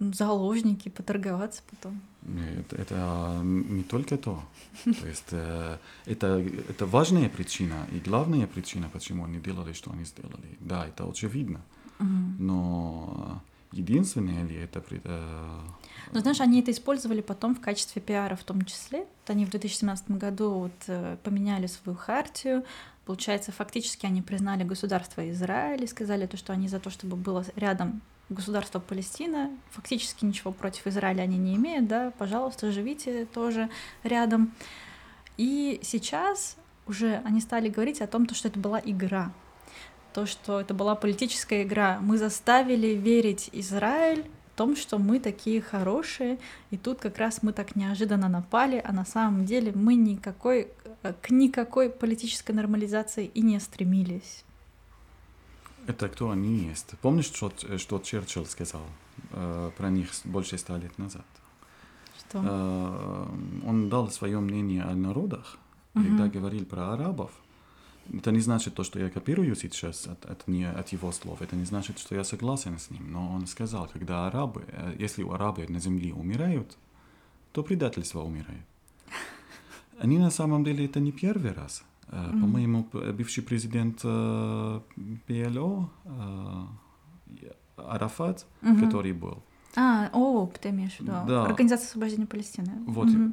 Ну, 0.00 0.12
заложники, 0.12 0.88
поторговаться 0.88 1.62
потом. 1.70 2.00
Нет, 2.22 2.72
это 2.72 3.40
не 3.42 3.84
только 3.84 4.16
то. 4.16 4.42
То 4.84 5.06
есть 5.06 5.28
э, 5.30 5.78
это, 6.06 6.26
это 6.68 6.86
важная 6.86 7.28
причина 7.28 7.86
и 7.92 8.00
главная 8.00 8.46
причина, 8.46 8.88
почему 8.92 9.24
они 9.24 9.38
делали, 9.38 9.72
что 9.72 9.92
они 9.92 10.04
сделали. 10.04 10.58
Да, 10.60 10.86
это 10.86 11.08
очевидно. 11.08 11.60
Но 12.38 13.40
единственное 13.72 14.44
ли 14.44 14.56
это... 14.56 14.82
Э, 14.90 15.60
ну, 16.14 16.20
знаешь, 16.20 16.40
они 16.40 16.60
это 16.60 16.70
использовали 16.70 17.20
потом 17.20 17.54
в 17.56 17.60
качестве 17.60 18.00
пиара 18.00 18.36
в 18.36 18.44
том 18.44 18.64
числе. 18.64 19.06
Они 19.26 19.44
в 19.44 19.50
2017 19.50 20.12
году 20.12 20.50
вот, 20.50 20.72
э, 20.86 21.16
поменяли 21.24 21.66
свою 21.66 21.98
хартию. 21.98 22.64
Получается, 23.04 23.50
фактически 23.50 24.06
они 24.06 24.22
признали 24.22 24.62
государство 24.62 25.28
Израиль 25.30 25.82
и 25.82 25.88
сказали 25.88 26.26
то, 26.26 26.36
что 26.36 26.52
они 26.52 26.68
за 26.68 26.78
то, 26.78 26.88
чтобы 26.90 27.16
было 27.16 27.44
рядом 27.56 28.00
государство 28.28 28.78
Палестина. 28.78 29.50
Фактически 29.72 30.24
ничего 30.24 30.52
против 30.52 30.86
Израиля 30.86 31.22
они 31.22 31.36
не 31.36 31.56
имеют, 31.56 31.88
да, 31.88 32.12
пожалуйста, 32.16 32.70
живите 32.70 33.26
тоже 33.26 33.68
рядом. 34.04 34.54
И 35.36 35.80
сейчас 35.82 36.56
уже 36.86 37.20
они 37.24 37.40
стали 37.40 37.68
говорить 37.68 38.00
о 38.00 38.06
том, 38.06 38.28
что 38.32 38.48
это 38.48 38.58
была 38.58 38.80
игра, 38.82 39.32
то, 40.12 40.26
что 40.26 40.60
это 40.60 40.74
была 40.74 40.94
политическая 40.94 41.64
игра. 41.64 41.98
Мы 42.00 42.18
заставили 42.18 42.88
верить 42.88 43.50
Израиль 43.52 44.24
том, 44.54 44.76
что 44.76 44.98
мы 44.98 45.20
такие 45.20 45.60
хорошие, 45.60 46.38
и 46.70 46.76
тут 46.76 47.00
как 47.00 47.18
раз 47.18 47.42
мы 47.42 47.52
так 47.52 47.76
неожиданно 47.76 48.28
напали, 48.28 48.80
а 48.84 48.92
на 48.92 49.04
самом 49.04 49.44
деле 49.44 49.72
мы 49.74 49.94
никакой, 49.94 50.68
к 51.02 51.30
никакой 51.30 51.90
политической 51.90 52.52
нормализации 52.52 53.26
и 53.26 53.42
не 53.42 53.60
стремились. 53.60 54.44
Это 55.86 56.08
кто 56.08 56.30
они 56.30 56.68
есть? 56.68 56.94
Помнишь, 57.02 57.26
что, 57.26 57.52
что 57.76 57.98
Черчилль 57.98 58.46
сказал 58.46 58.82
э, 59.32 59.70
про 59.76 59.90
них 59.90 60.08
больше 60.24 60.56
ста 60.56 60.78
лет 60.78 60.96
назад? 60.98 61.26
Что? 62.18 62.40
Э, 62.42 63.26
он 63.66 63.88
дал 63.90 64.10
свое 64.10 64.40
мнение 64.40 64.82
о 64.82 64.94
народах, 64.94 65.58
угу. 65.94 66.04
когда 66.04 66.28
говорил 66.28 66.64
про 66.64 66.94
арабов. 66.94 67.30
Это 68.12 68.32
не 68.32 68.40
значит 68.40 68.74
то, 68.74 68.84
что 68.84 68.98
я 68.98 69.10
копирую 69.10 69.56
сейчас 69.56 70.06
от, 70.06 70.24
от, 70.26 70.48
не, 70.48 70.64
от 70.64 70.92
его 70.92 71.12
слов. 71.12 71.42
Это 71.42 71.56
не 71.56 71.64
значит, 71.64 71.98
что 71.98 72.14
я 72.14 72.24
согласен 72.24 72.78
с 72.78 72.90
ним. 72.90 73.10
Но 73.12 73.32
он 73.32 73.46
сказал, 73.46 73.88
когда 73.92 74.26
арабы, 74.26 74.64
э, 74.68 74.94
если 74.98 75.22
у 75.22 75.32
арабы 75.32 75.66
на 75.68 75.80
земле 75.80 76.12
умирают, 76.12 76.76
то 77.52 77.62
предательство 77.62 78.22
умирает. 78.22 78.66
Они 79.98 80.18
на 80.18 80.30
самом 80.30 80.64
деле 80.64 80.84
это 80.84 81.00
не 81.00 81.12
первый 81.12 81.52
раз. 81.52 81.84
Mm-hmm. 82.08 82.40
По-моему, 82.40 82.88
бывший 82.92 83.42
президент 83.42 84.00
э, 84.04 84.80
ПЛО 85.26 85.90
Арафат, 87.76 88.46
mm-hmm. 88.62 88.80
который 88.80 89.12
был, 89.12 89.42
а, 89.76 90.08
о, 90.12 90.48
ты 90.60 90.70
имеешь 90.70 90.96
в 90.96 91.00
виду. 91.00 91.12
Да. 91.26 91.46
Организация 91.46 91.88
освобождения 91.88 92.26
Палестины. 92.26 92.72
Вот. 92.86 93.08
Угу. 93.08 93.32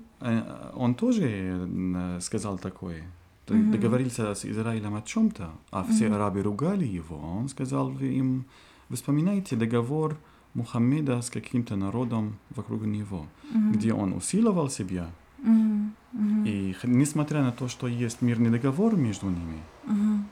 Он 0.73 0.95
тоже 0.95 2.17
сказал 2.19 2.57
такое 2.57 3.03
mm-hmm. 3.47 3.71
договорился 3.71 4.33
с 4.33 4.45
Израилем 4.45 4.95
о 4.95 5.01
чем-то, 5.01 5.51
а 5.71 5.83
все 5.83 6.05
mm-hmm. 6.05 6.15
арабы 6.15 6.41
ругали 6.43 6.85
его, 6.85 7.17
он 7.17 7.49
сказал 7.49 7.91
им, 7.99 8.45
вы 8.89 8.95
вспоминаете 8.95 9.55
договор 9.55 10.17
Мухаммеда 10.53 11.21
с 11.21 11.29
каким-то 11.29 11.75
народом 11.75 12.37
вокруг 12.55 12.85
него, 12.85 13.25
mm-hmm. 13.53 13.71
где 13.71 13.93
он 13.93 14.13
усиливал 14.13 14.69
себя, 14.69 15.09
mm-hmm. 15.39 15.91
Мгм. 16.13 16.45
И 16.45 16.75
несмотря 16.83 17.41
на 17.41 17.51
то, 17.51 17.67
что 17.67 17.87
есть 17.87 18.21
мирный 18.21 18.49
договор 18.49 18.95
между 18.95 19.27
ними, 19.27 19.59
Мгм. 19.85 20.25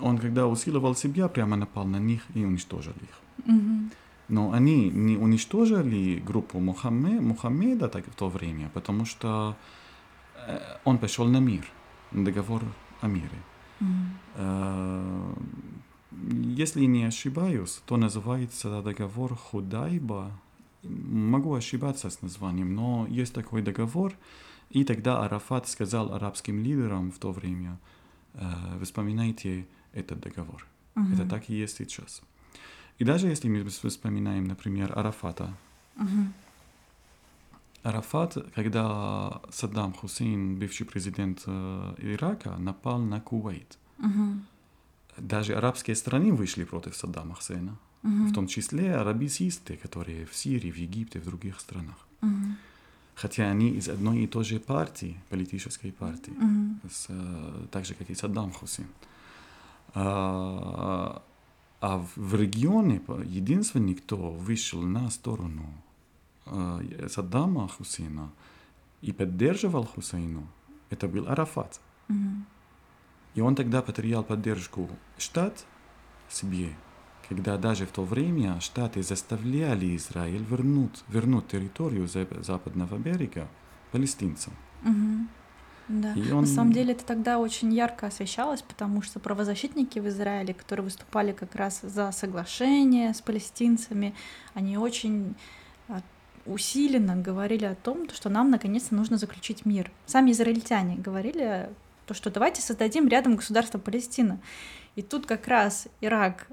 он, 0.00 0.18
когда 0.18 0.46
усиливал 0.46 0.94
себя, 0.94 1.28
прямо 1.28 1.56
напал 1.56 1.86
на 1.86 1.98
них 1.98 2.22
и 2.34 2.44
уничтожил 2.44 2.94
их. 3.02 3.46
Мгм. 3.46 3.90
Но 4.28 4.52
они 4.52 4.90
не 4.90 5.16
уничтожили 5.16 6.22
группу 6.26 6.58
Мухамме- 6.58 7.20
Мухаммеда 7.20 7.88
так 7.88 8.06
в 8.06 8.14
то 8.14 8.28
время, 8.28 8.70
потому 8.72 9.04
что 9.04 9.56
он 10.84 10.98
пошел 10.98 11.26
на 11.28 11.40
мир, 11.40 11.64
на 12.12 12.24
договор 12.24 12.62
о 13.00 13.06
мире. 13.08 13.38
Э, 14.36 15.34
Если 16.60 16.84
не 16.86 17.04
ошибаюсь, 17.08 17.80
то 17.86 17.96
называется 17.96 18.82
договор 18.82 19.34
Худайба. 19.34 20.30
Могу 20.82 21.54
ошибаться 21.54 22.10
с 22.10 22.22
названием, 22.22 22.74
но 22.74 23.06
есть 23.08 23.34
такой 23.34 23.62
договор. 23.62 24.12
И 24.70 24.84
тогда 24.84 25.24
Арафат 25.24 25.68
сказал 25.68 26.12
арабским 26.14 26.62
лидерам 26.64 27.10
в 27.10 27.18
то 27.18 27.32
время, 27.32 27.78
э, 28.34 28.78
вы 28.78 28.84
вспоминайте 28.84 29.66
этот 29.94 30.20
договор. 30.20 30.66
Это 30.94 31.22
Мгм. 31.22 31.28
так 31.28 31.50
и 31.50 31.54
есть 31.54 31.76
сейчас. 31.76 32.22
И 33.00 33.04
даже 33.04 33.26
если 33.28 33.48
мы 33.50 33.60
вс- 33.64 33.88
вспоминаем, 33.88 34.44
например, 34.44 34.92
Арафата, 34.98 35.54
Мгм. 35.96 36.32
Арафат, 37.82 38.36
когда 38.54 39.40
Саддам 39.50 39.92
Хусейн, 39.92 40.56
бывший 40.56 40.84
президент 40.86 41.42
э, 41.46 41.94
Ирака, 41.98 42.56
напал 42.58 42.98
на 43.00 43.20
Кувейт, 43.20 43.78
Мгм. 43.98 44.44
даже 45.18 45.54
арабские 45.54 45.96
страны 45.96 46.32
вышли 46.32 46.64
против 46.64 46.94
Саддама 46.96 47.34
Хусейна, 47.34 47.76
Мгм. 48.02 48.26
в 48.28 48.32
том 48.34 48.46
числе 48.46 48.94
арабисты, 48.94 49.76
которые 49.76 50.26
в 50.26 50.34
Сирии, 50.34 50.70
в 50.70 50.76
Египте, 50.76 51.18
в 51.20 51.24
других 51.24 51.60
странах. 51.60 51.96
Мгм. 52.20 52.56
Хотя 53.14 53.50
они 53.50 53.70
из 53.70 53.88
одной 53.88 54.24
и 54.24 54.26
той 54.26 54.44
же 54.44 54.58
партии, 54.60 55.16
политической 55.28 55.90
партии, 55.92 56.32
Мгм. 56.32 56.80
с, 56.90 57.06
э, 57.08 57.66
так 57.70 57.84
же, 57.84 57.94
как 57.94 58.10
и 58.10 58.14
Саддам 58.14 58.52
Хусейн. 58.52 58.88
А, 59.94 61.22
а 61.80 61.98
в- 62.16 62.34
регионе 62.34 63.00
единственный, 63.26 63.94
кто 63.94 64.16
вышел 64.30 64.80
на 64.82 65.10
сторону 65.10 65.66
Саддама 67.08 67.68
Хусейна 67.68 68.30
и 69.00 69.12
поддерживал 69.12 69.84
Хусейну, 69.84 70.46
это 70.90 71.08
был 71.08 71.28
Арафат. 71.28 71.80
Мгм. 72.08 72.46
И 73.34 73.40
он 73.40 73.54
тогда 73.54 73.80
потерял 73.82 74.22
поддержку 74.24 74.88
штат 75.18 75.64
себе, 76.28 76.68
когда 77.28 77.56
даже 77.56 77.86
в 77.86 77.90
то 77.92 78.04
время 78.04 78.60
штаты 78.60 79.02
заставляли 79.02 79.96
Израиль 79.96 80.44
вернуть, 80.44 81.02
вернуть 81.08 81.48
территорию 81.48 82.06
за- 82.06 82.26
западного 82.42 82.96
берега 82.98 83.48
палестинцам. 83.92 84.52
Мгм. 84.82 85.28
Да. 85.88 86.12
И 86.14 86.22
На 86.30 86.36
он- 86.38 86.46
самом 86.46 86.72
деле 86.72 86.92
это 86.92 87.04
тогда 87.04 87.38
очень 87.38 87.72
ярко 87.72 88.06
освещалось, 88.06 88.62
потому 88.62 89.02
что 89.02 89.18
правозащитники 89.20 89.98
в 89.98 90.08
Израиле, 90.08 90.54
которые 90.54 90.84
выступали 90.84 91.32
как 91.32 91.54
раз 91.54 91.80
за 91.82 92.12
соглашение 92.12 93.12
с 93.14 93.20
палестинцами, 93.20 94.14
они 94.54 94.76
очень 94.78 95.34
а, 95.88 96.00
усиленно 96.46 97.16
говорили 97.16 97.64
о 97.64 97.74
том, 97.74 98.08
что 98.10 98.28
нам 98.28 98.50
наконец-то 98.50 98.94
нужно 98.94 99.16
заключить 99.16 99.64
мир. 99.64 99.90
Сами 100.06 100.32
израильтяне 100.32 100.96
говорили 100.96 101.68
то, 102.06 102.14
что 102.14 102.30
давайте 102.30 102.60
создадим 102.62 103.08
рядом 103.08 103.36
государство 103.36 103.78
Палестина. 103.78 104.38
И 104.96 105.02
тут 105.02 105.26
как 105.26 105.46
раз 105.48 105.86
Ирак 106.00 106.46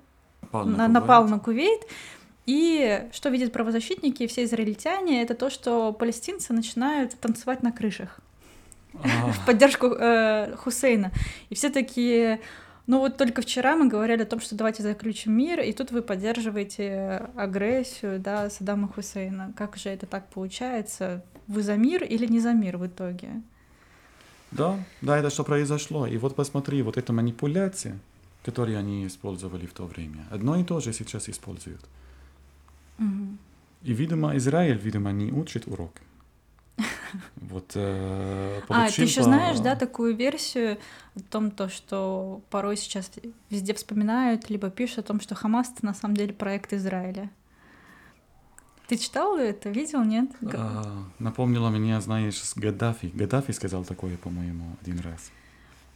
Напал 0.52 0.66
на- 0.66 0.74
Кувейт. 0.76 0.92
напал 0.94 1.28
на 1.28 1.40
Кувейт. 1.40 1.82
И 2.46 3.08
что 3.12 3.30
видят 3.30 3.52
правозащитники 3.54 4.24
и 4.24 4.28
все 4.28 4.44
израильтяне, 4.46 5.22
это 5.22 5.36
то, 5.36 5.50
что 5.52 5.94
палестинцы 5.94 6.52
начинают 6.54 7.14
танцевать 7.20 7.62
на 7.62 7.72
крышах 7.72 8.20
А, 9.04 9.32
в 9.32 9.46
поддержку 9.46 9.88
э, 9.88 10.56
Хусейна. 10.56 11.12
И 11.50 11.56
все 11.56 11.70
такие, 11.70 12.40
ну 12.90 12.98
вот 12.98 13.18
только 13.18 13.44
вчера 13.44 13.76
мы 13.76 13.88
говорили 13.88 14.24
о 14.24 14.26
том, 14.26 14.40
что 14.40 14.56
давайте 14.56 14.82
заключим 14.82 15.34
мир, 15.34 15.60
и 15.60 15.74
тут 15.74 15.92
вы 15.92 16.02
поддерживаете 16.02 17.30
агрессию, 17.36 18.20
да, 18.20 18.50
Саддама 18.50 18.88
Хусейна. 18.88 19.54
Как 19.56 19.78
же 19.78 19.90
это 19.90 20.08
так 20.08 20.28
получается? 20.30 21.24
Вы 21.46 21.62
за 21.62 21.78
мир 21.78 22.04
или 22.04 22.26
не 22.26 22.40
за 22.40 22.54
мир 22.54 22.78
в 22.78 22.88
итоге? 22.88 23.44
Да, 24.50 24.84
да, 25.02 25.20
это 25.20 25.30
что 25.30 25.44
произошло. 25.44 26.08
И 26.08 26.18
вот 26.18 26.36
посмотри, 26.36 26.82
вот 26.82 26.98
эта 26.98 27.14
манипуляция, 27.14 28.00
которую 28.44 28.80
они 28.80 29.06
использовали 29.06 29.68
в 29.68 29.74
то 29.74 29.86
время, 29.86 30.26
одно 30.32 30.58
и 30.58 30.64
то 30.64 30.80
же 30.80 30.92
сейчас 30.92 31.30
используют. 31.30 31.82
Мгм. 32.98 33.38
И, 33.84 33.94
видимо, 33.94 34.36
Израиль, 34.36 34.80
видимо, 34.84 35.12
не 35.12 35.32
учит 35.32 35.68
урок. 35.68 35.92
Вот, 37.36 37.72
э, 37.76 38.62
А, 38.70 38.90
ты 38.90 39.04
еще 39.04 39.24
знаешь, 39.24 39.60
да, 39.60 39.76
такую 39.76 40.16
версию 40.16 40.78
о 41.16 41.20
том, 41.22 41.52
то, 41.52 41.70
что 41.70 42.42
порой 42.50 42.78
сейчас 42.78 43.12
везде 43.50 43.74
вспоминают, 43.74 44.50
либо 44.50 44.70
пишут 44.70 45.00
о 45.00 45.04
том, 45.04 45.20
что 45.20 45.36
Хамас 45.36 45.72
это 45.76 45.86
на 45.86 45.94
самом 45.94 46.16
деле 46.16 46.34
проект 46.34 46.74
Израиля. 46.74 47.30
Ты 48.88 48.98
читал 48.98 49.38
это, 49.38 49.70
видел, 49.70 50.04
нет? 50.04 50.32
А, 50.54 51.04
напомнила 51.20 51.70
меня, 51.70 52.02
знаешь, 52.02 52.42
Гаддафи. 52.56 53.12
Гаддафи 53.14 53.52
сказал 53.52 53.84
такое, 53.84 54.18
по-моему, 54.18 54.78
один 54.82 55.00
раз. 55.00 55.32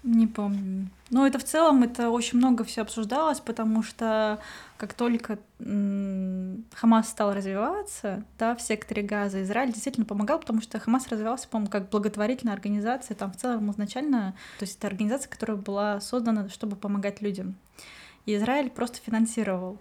Не 0.03 0.27
помню. 0.27 0.89
Но 1.11 1.25
это 1.25 1.39
в 1.39 1.45
целом 1.45 1.81
это 1.83 2.09
очень 2.09 2.37
много 2.37 2.65
все 2.65 2.81
обсуждалось, 2.81 3.39
потому 3.39 3.83
что 3.83 4.39
как 4.77 4.93
только 4.93 5.39
Хамас 5.59 7.09
стал 7.09 7.33
развиваться, 7.33 8.25
да, 8.37 8.53
в 8.53 8.61
секторе 8.61 9.01
Газа, 9.01 9.41
Израиль 9.43 9.71
действительно 9.71 10.05
помогал, 10.05 10.39
потому 10.39 10.61
что 10.61 10.77
Хамас 10.77 11.07
развивался, 11.07 11.47
по-моему, 11.47 11.71
как 11.71 11.89
благотворительная 11.89 12.53
организация, 12.53 13.15
там 13.15 13.31
в 13.31 13.37
целом 13.37 13.71
изначально, 13.71 14.35
то 14.59 14.63
есть 14.63 14.77
это 14.77 14.87
организация, 14.87 15.29
которая 15.29 15.55
была 15.55 16.01
создана, 16.01 16.49
чтобы 16.49 16.75
помогать 16.75 17.21
людям. 17.21 17.55
И 18.25 18.35
Израиль 18.35 18.69
просто 18.69 18.99
финансировал, 18.99 19.77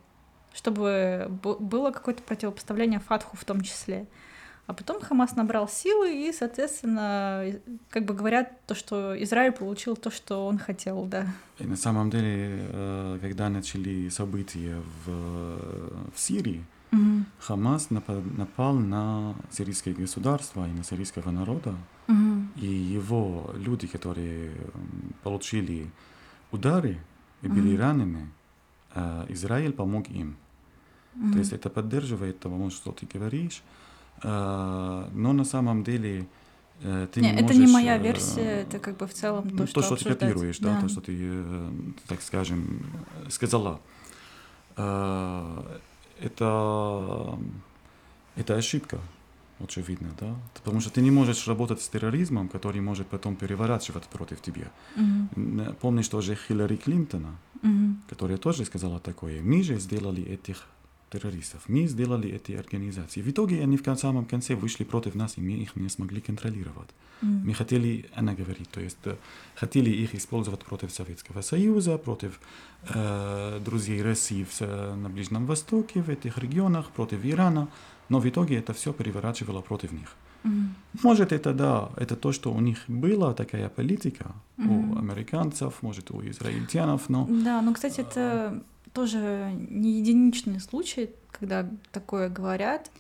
чтобы 0.55 1.27
было 1.43 1.91
какое-то 1.91 2.23
противопоставление 2.23 3.01
Фатху 3.01 3.37
в 3.37 3.45
том 3.45 3.63
числе. 3.63 4.07
А 4.67 4.75
потом 4.75 5.01
Хамас 5.01 5.35
набрал 5.37 5.69
силы, 5.69 6.29
и, 6.29 6.33
соответственно, 6.33 7.45
как 7.91 8.05
бы 8.05 8.15
говорят 8.15 8.65
то, 8.67 8.75
что 8.75 9.21
Израиль 9.23 9.53
получил 9.53 9.97
то, 9.97 10.11
что 10.11 10.47
он 10.47 10.59
хотел, 10.59 11.05
да. 11.05 11.27
И 11.59 11.65
на 11.67 11.77
самом 11.77 12.11
деле, 12.11 12.67
э, 12.73 13.19
когда 13.21 13.49
начали 13.49 14.09
события 14.09 14.77
в, 15.05 16.11
в 16.15 16.19
Сирии, 16.19 16.65
Мгм. 16.93 17.25
Хамас 17.39 17.89
напа- 17.91 18.37
напал 18.37 18.75
на 18.75 19.35
сирийское 19.51 19.95
государство 19.95 20.69
и 20.69 20.73
на 20.73 20.85
сирийского 20.85 21.31
народа, 21.31 21.75
Мгм. 22.07 22.53
и 22.57 22.67
его 22.67 23.51
люди, 23.57 23.87
которые 23.87 24.53
получили 25.23 25.91
удары 26.51 26.99
и 27.41 27.49
были 27.49 27.73
Мгм. 27.73 27.81
ранены, 27.81 28.29
э, 28.95 29.25
Израиль 29.31 29.73
помог 29.73 30.09
им. 30.11 30.37
Мгм. 31.15 31.33
То 31.33 31.39
есть 31.39 31.53
это 31.55 31.71
поддерживает 31.71 32.39
того, 32.41 32.69
что 32.71 32.93
ты 32.93 33.07
говоришь, 33.19 33.63
но 34.29 35.33
на 35.33 35.45
самом 35.45 35.83
деле 35.85 36.27
э, 36.83 37.07
ты 37.13 37.21
Не, 37.21 37.33
не 37.33 37.41
это 37.43 37.55
не 37.55 37.67
моя 37.67 37.97
э, 37.97 38.03
версия, 38.03 38.63
это 38.63 38.79
как 38.79 38.97
бы 38.97 39.07
в 39.07 39.13
целом 39.15 39.49
то, 39.51 39.57
ну, 39.57 39.67
что 39.67 39.81
то, 39.81 39.87
что 39.87 39.89
ты 39.89 39.95
обсуждается. 40.05 40.27
копируешь, 40.27 40.59
да, 40.59 40.81
то, 40.81 40.89
что 40.89 41.01
ты, 41.01 41.13
э, 41.19 41.71
так 42.09 42.23
скажем, 42.23 42.83
сказала. 43.31 43.81
Э, 44.77 45.79
Это, 46.21 47.37
это 48.37 48.55
ошибка, 48.57 48.99
очевидно, 49.59 50.09
да? 50.21 50.35
Потому 50.55 50.81
что 50.81 50.91
ты 50.91 51.03
не 51.03 51.11
можешь 51.11 51.49
работать 51.49 51.81
с 51.81 51.89
терроризмом, 51.89 52.49
который 52.49 52.81
может 52.81 53.07
потом 53.09 53.35
переворачивать 53.37 54.05
против 54.05 54.41
тебя. 54.41 54.71
Н- 55.37 55.75
Помнишь 55.81 56.09
тоже 56.09 56.37
Хиллари 56.37 56.77
Клинтона, 56.77 57.37
Мгм. 57.63 58.03
которая 58.09 58.39
тоже 58.39 58.65
сказала 58.65 58.99
такое. 59.01 59.43
Мы 59.43 59.63
же 59.65 59.79
сделали 59.81 60.23
этих 60.23 60.67
террористов, 61.13 61.61
мы 61.69 61.87
сделали 61.89 62.29
эти 62.31 62.53
организации. 62.59 63.23
В 63.23 63.29
итоге 63.29 63.63
они 63.63 63.77
в 63.77 63.99
самом 63.99 64.25
конце 64.25 64.55
вышли 64.55 64.85
против 64.85 65.15
нас, 65.15 65.39
и 65.39 65.41
мы 65.41 65.63
их 65.63 65.77
не 65.77 65.89
смогли 65.89 66.21
контролировать. 66.21 66.89
Мгм. 67.23 67.47
Мы 67.49 67.55
хотели, 67.55 68.05
она 68.17 68.33
говорит, 68.35 68.69
то 68.71 68.81
есть 68.81 68.99
э, 69.05 69.15
хотели 69.55 69.91
их 69.91 70.15
использовать 70.15 70.61
против 70.65 70.91
Советского 70.91 71.43
Союза, 71.43 71.97
против 71.99 72.41
э, 72.95 73.61
друзей 73.65 74.03
России 74.03 74.45
в, 74.45 74.53
с- 74.53 74.95
на 74.97 75.09
Ближнем 75.09 75.47
Востоке, 75.47 76.01
в 76.03 76.09
этих 76.09 76.39
регионах, 76.39 76.91
против 76.91 77.25
Ирана, 77.25 77.69
но 78.09 78.19
в 78.21 78.27
итоге 78.27 78.57
это 78.57 78.73
все 78.73 78.93
переворачивало 78.93 79.61
против 79.63 79.93
них. 79.93 80.09
Мгм. 80.45 80.75
Может, 81.05 81.33
это 81.33 81.53
да, 81.55 81.89
это 81.97 82.17
то, 82.17 82.33
что 82.33 82.53
у 82.53 82.61
них 82.61 82.79
была 82.89 83.33
такая 83.35 83.69
политика 83.69 84.25
Мгм. 84.57 84.91
у 84.93 84.99
американцев, 84.99 85.83
может, 85.83 86.11
у 86.11 86.21
израильтянов, 86.31 87.09
но 87.09 87.27
Да, 87.45 87.63
ну, 87.63 87.73
кстати, 87.75 88.01
это 88.01 88.63
тоже 88.93 89.53
не 89.71 89.99
единичный 89.99 90.61
случай, 90.61 91.11
когда 91.31 91.69
такое 91.93 92.29
говорят. 92.29 92.91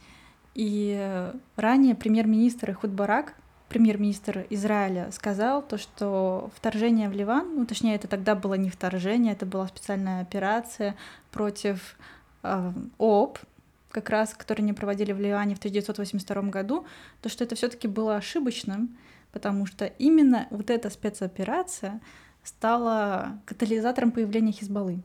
И 0.54 1.32
ранее 1.56 1.94
премьер-министр 1.94 2.72
Ихуд 2.72 2.90
Барак, 2.90 3.34
премьер-министр 3.68 4.46
Израиля, 4.50 5.10
сказал 5.12 5.62
то, 5.62 5.78
что 5.78 6.50
вторжение 6.56 7.08
в 7.08 7.12
Ливан, 7.12 7.54
ну, 7.56 7.64
точнее, 7.64 7.94
это 7.94 8.06
тогда 8.06 8.34
было 8.34 8.54
не 8.54 8.68
вторжение, 8.68 9.32
это 9.32 9.46
была 9.46 9.66
специальная 9.66 10.20
операция 10.20 10.94
против 11.30 11.96
э, 12.42 12.72
ООП, 12.98 13.38
как 13.90 14.10
раз, 14.10 14.34
которые 14.34 14.64
они 14.64 14.72
проводили 14.72 15.12
в 15.12 15.20
Ливане 15.20 15.54
в 15.54 15.58
1982 15.58 16.42
году, 16.50 16.86
то 17.20 17.28
что 17.28 17.44
это 17.44 17.54
все-таки 17.54 17.88
было 17.88 18.16
ошибочным, 18.16 18.96
потому 19.32 19.66
что 19.66 19.86
именно 19.86 20.48
вот 20.50 20.70
эта 20.70 20.90
спецоперация 20.90 22.00
стала 22.42 23.38
катализатором 23.46 24.10
появления 24.10 24.52
Хизбаллы. 24.52 25.02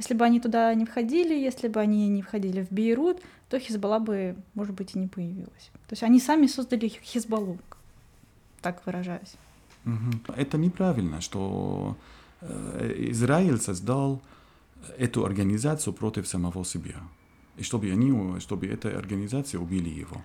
Если 0.00 0.14
бы 0.14 0.24
они 0.24 0.40
туда 0.40 0.74
не 0.74 0.86
входили, 0.86 1.34
если 1.34 1.68
бы 1.68 1.78
они 1.78 2.08
не 2.08 2.22
входили 2.22 2.62
в 2.64 2.72
Бейрут, 2.72 3.20
то 3.50 3.58
Хизбалла 3.58 3.98
бы, 3.98 4.34
может 4.54 4.74
быть, 4.74 4.96
и 4.96 4.98
не 4.98 5.08
появилась. 5.08 5.70
То 5.88 5.92
есть 5.92 6.02
они 6.02 6.20
сами 6.20 6.46
создали 6.46 6.88
Хизбаллу, 6.88 7.58
так 8.62 8.86
выражаюсь. 8.86 9.34
Это 10.36 10.56
неправильно, 10.56 11.20
что 11.20 11.96
э, 12.40 13.10
Израиль 13.10 13.58
создал 13.58 14.22
эту 14.96 15.26
организацию 15.26 15.92
против 15.92 16.26
самого 16.26 16.64
себя. 16.64 16.96
И 17.58 17.62
чтобы 17.62 17.92
они, 17.92 18.40
чтобы 18.40 18.68
эта 18.68 18.98
организация 18.98 19.60
убили 19.60 19.90
его. 19.90 20.24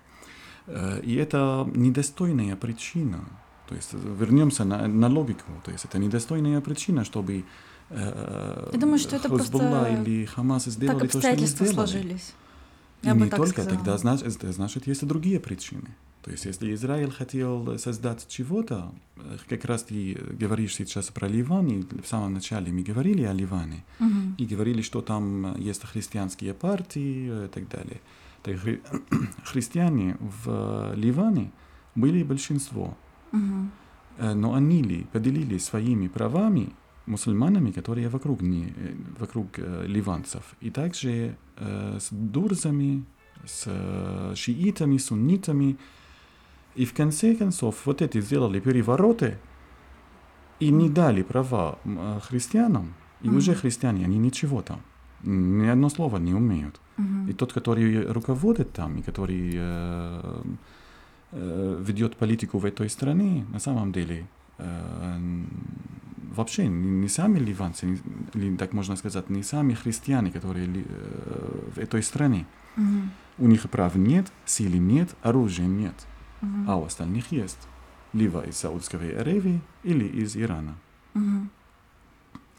Э, 0.68 1.02
и 1.02 1.16
это 1.16 1.70
недостойная 1.74 2.56
причина. 2.56 3.24
То 3.68 3.74
есть 3.74 3.92
вернемся 3.92 4.64
на, 4.64 4.86
на 4.88 5.08
логику. 5.08 5.52
То 5.64 5.70
есть 5.70 5.84
это 5.84 5.98
недостойная 5.98 6.62
причина, 6.62 7.04
чтобы 7.04 7.44
э, 7.90 8.70
Я 8.72 8.78
думаю, 8.78 8.98
что 8.98 9.16
это 9.16 9.28
просто 9.28 9.98
или 10.02 10.24
Хамас 10.24 10.64
сделали 10.64 11.00
так 11.00 11.12
то, 11.12 11.18
что 11.20 11.28
они 11.28 11.46
сделали. 11.46 11.74
сложились. 11.74 12.34
Я 13.02 13.12
и 13.12 13.16
не 13.16 13.30
только 13.30 13.62
сказала. 13.62 13.76
тогда, 13.76 13.98
значит, 13.98 14.42
значит, 14.42 14.86
есть 14.86 15.02
и 15.02 15.06
другие 15.06 15.38
причины. 15.40 15.88
То 16.22 16.32
есть, 16.32 16.44
если 16.44 16.74
Израиль 16.74 17.12
хотел 17.12 17.78
создать 17.78 18.26
чего-то, 18.26 18.92
э, 19.16 19.36
как 19.48 19.64
раз 19.64 19.84
ты 19.84 20.18
говоришь 20.32 20.74
сейчас 20.74 21.06
про 21.06 21.28
Ливан, 21.28 21.68
и 21.68 22.02
в 22.02 22.06
самом 22.06 22.34
начале 22.34 22.72
мы 22.72 22.82
говорили 22.82 23.22
о 23.22 23.32
Ливане, 23.32 23.84
uh-huh. 24.00 24.34
и 24.36 24.44
говорили, 24.44 24.82
что 24.82 25.02
там 25.02 25.56
есть 25.56 25.84
христианские 25.84 26.52
партии 26.52 27.44
и 27.44 27.48
так 27.48 27.68
далее. 27.68 28.00
Так, 28.42 28.56
хри- 28.56 28.82
христиане 29.44 30.16
в 30.20 30.94
Ливане 30.96 31.52
были 31.94 32.24
большинство, 32.24 32.96
uh-huh. 33.30 34.34
но 34.34 34.54
они 34.54 34.82
ли 34.82 35.06
поделились 35.12 35.64
своими 35.64 36.08
правами 36.08 36.72
мусульманами, 37.06 37.70
которые 37.70 38.08
вокруг, 38.08 38.42
не, 38.42 38.64
э, 38.76 38.94
вокруг 39.18 39.58
ливанцев, 39.58 40.42
и 40.60 40.70
также 40.70 41.36
э, 41.56 41.98
с 42.00 42.08
дурзами, 42.10 43.04
с 43.44 44.34
шиитами, 44.34 44.98
суннитами, 44.98 45.76
и 46.74 46.84
в 46.84 46.92
конце 46.92 47.34
концов 47.34 47.86
вот 47.86 48.02
эти 48.02 48.20
сделали 48.20 48.60
перевороты 48.60 49.38
и 50.60 50.70
не 50.70 50.90
дали 50.90 51.22
права 51.22 51.78
христианам, 52.28 52.94
и 53.22 53.28
mm-hmm. 53.28 53.36
уже 53.36 53.54
христиане, 53.54 54.04
они 54.04 54.18
ничего 54.18 54.62
там, 54.62 54.80
ни 55.22 55.66
одно 55.66 55.88
слово 55.88 56.18
не 56.18 56.34
умеют. 56.34 56.80
Mm-hmm. 56.98 57.30
И 57.30 57.32
тот, 57.32 57.52
который 57.52 58.06
руководит 58.12 58.72
там, 58.72 58.98
и 58.98 59.02
который 59.02 59.52
э, 59.54 60.42
э, 61.32 61.82
ведет 61.86 62.16
политику 62.16 62.58
в 62.58 62.64
этой 62.64 62.88
стране, 62.88 63.44
на 63.52 63.58
самом 63.58 63.92
деле, 63.92 64.26
э, 64.58 65.18
вообще 66.36 66.68
не, 66.68 67.08
сами 67.08 67.38
ливанцы, 67.38 67.86
не, 67.86 67.98
или 68.34 68.56
так 68.56 68.72
можно 68.72 68.96
сказать, 68.96 69.30
не 69.30 69.42
сами 69.42 69.74
христиане, 69.74 70.30
которые 70.30 70.68
э, 70.68 71.70
в 71.74 71.78
этой 71.78 72.02
стране. 72.02 72.46
Mm-hmm. 72.76 73.08
У 73.38 73.46
них 73.48 73.68
прав 73.70 73.94
нет, 73.96 74.26
силы 74.44 74.78
нет, 74.78 75.14
оружия 75.22 75.66
нет. 75.66 75.94
Угу. 76.42 76.70
а 76.70 76.76
у 76.76 76.84
остальных 76.84 77.32
есть. 77.32 77.68
Либо 78.12 78.40
из 78.40 78.56
Саудской 78.56 79.18
Аравии 79.18 79.60
или 79.82 80.06
из 80.06 80.36
Ирана. 80.36 80.76
Угу. 81.14 81.48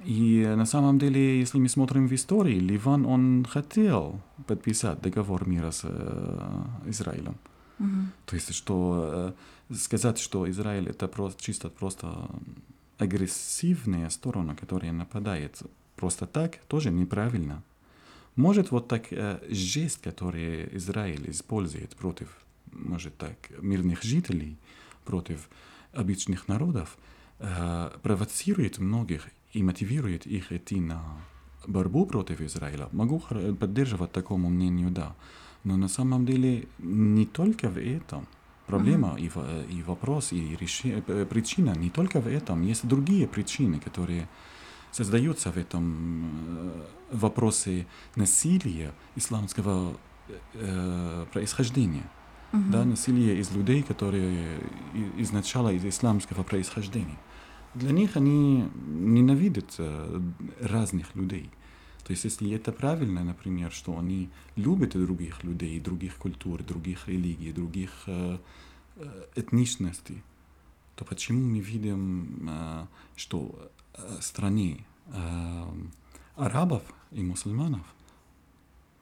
И 0.06 0.54
на 0.56 0.66
самом 0.66 1.00
деле, 1.00 1.40
если 1.40 1.58
мы 1.60 1.70
смотрим 1.70 2.08
в 2.08 2.14
истории, 2.14 2.60
Ливан, 2.60 3.06
он 3.06 3.46
хотел 3.50 4.22
подписать 4.46 5.02
договор 5.02 5.48
мира 5.48 5.72
с 5.72 5.82
э, 5.84 6.64
Израилем. 6.86 7.38
Угу. 7.80 7.88
То 8.26 8.36
есть, 8.36 8.54
что 8.54 9.34
э, 9.70 9.76
сказать, 9.76 10.20
что 10.20 10.50
Израиль 10.50 10.90
это 10.90 11.08
просто, 11.08 11.44
чисто 11.44 11.70
просто 11.70 12.30
агрессивная 12.98 14.10
сторона, 14.10 14.56
которая 14.56 14.92
нападает 14.92 15.62
просто 15.96 16.26
так, 16.26 16.58
тоже 16.68 16.92
неправильно. 16.92 17.64
Может, 18.36 18.72
вот 18.72 18.88
так 18.88 19.12
э, 19.12 19.40
жесть, 19.50 20.02
которую 20.02 20.76
Израиль 20.78 21.30
использует 21.30 21.96
против 21.96 22.30
может 22.72 23.18
так, 23.18 23.36
мирных 23.62 24.04
жителей 24.04 24.58
против 25.06 25.50
обычных 25.94 26.48
народов, 26.48 26.98
э, 27.40 27.92
провоцирует 28.02 28.78
многих 28.78 29.28
и 29.54 29.64
мотивирует 29.64 30.28
их 30.28 30.52
идти 30.52 30.80
на 30.80 31.02
борьбу 31.66 32.06
против 32.06 32.42
Израиля. 32.42 32.90
Могу 32.92 33.20
поддерживать 33.60 34.12
такому 34.12 34.50
мнению, 34.50 34.92
да. 34.92 35.16
Но 35.64 35.78
на 35.78 35.88
самом 35.88 36.26
деле 36.26 36.68
не 36.80 37.26
только 37.26 37.70
в 37.70 37.78
этом. 37.78 38.28
Проблема 38.68 39.16
mm-hmm. 39.18 39.68
и, 39.70 39.80
и 39.80 39.84
вопрос, 39.84 40.34
и 40.34 40.56
реши, 40.56 41.04
э, 41.08 41.26
причина 41.26 41.74
не 41.76 41.90
только 41.90 42.22
в 42.22 42.28
этом. 42.28 42.62
Есть 42.62 42.86
другие 42.88 43.28
причины, 43.28 43.80
которые 43.80 44.28
создаются 44.92 45.52
в 45.52 45.58
этом 45.58 46.30
э, 46.30 46.86
вопросе 47.12 47.88
насилия 48.16 48.94
исламского 49.16 49.98
э, 50.54 51.26
происхождения 51.34 52.04
угу. 52.54 52.64
да, 52.70 52.86
насилие 52.86 53.38
из 53.40 53.52
людей, 53.52 53.84
которые 53.84 54.60
изначально 55.18 55.70
из 55.70 55.86
исламского 55.86 56.44
происхождения. 56.44 57.18
Для 57.74 57.92
них 57.92 58.16
они 58.16 58.70
ненавидят 58.88 59.76
э, 59.78 60.22
разных 60.62 61.16
людей. 61.16 61.50
То 62.08 62.12
есть, 62.12 62.24
если 62.24 62.50
это 62.52 62.72
правильно, 62.72 63.22
например, 63.22 63.70
что 63.70 64.00
они 64.00 64.30
любят 64.56 64.92
других 64.94 65.44
людей, 65.44 65.78
других 65.82 66.16
культур, 66.16 66.64
других 66.64 67.06
религий, 67.10 67.52
других 67.52 67.92
э, 68.06 68.38
э 68.96 69.26
этничностей, 69.36 70.24
то 70.96 71.04
почему 71.04 71.42
мы 71.42 71.60
видим, 71.60 72.48
э, 72.50 72.88
что 73.18 73.70
в 73.98 74.22
стране 74.22 74.86
э, 75.08 75.64
арабов 76.38 76.82
и 77.12 77.22
мусульманов 77.22 77.86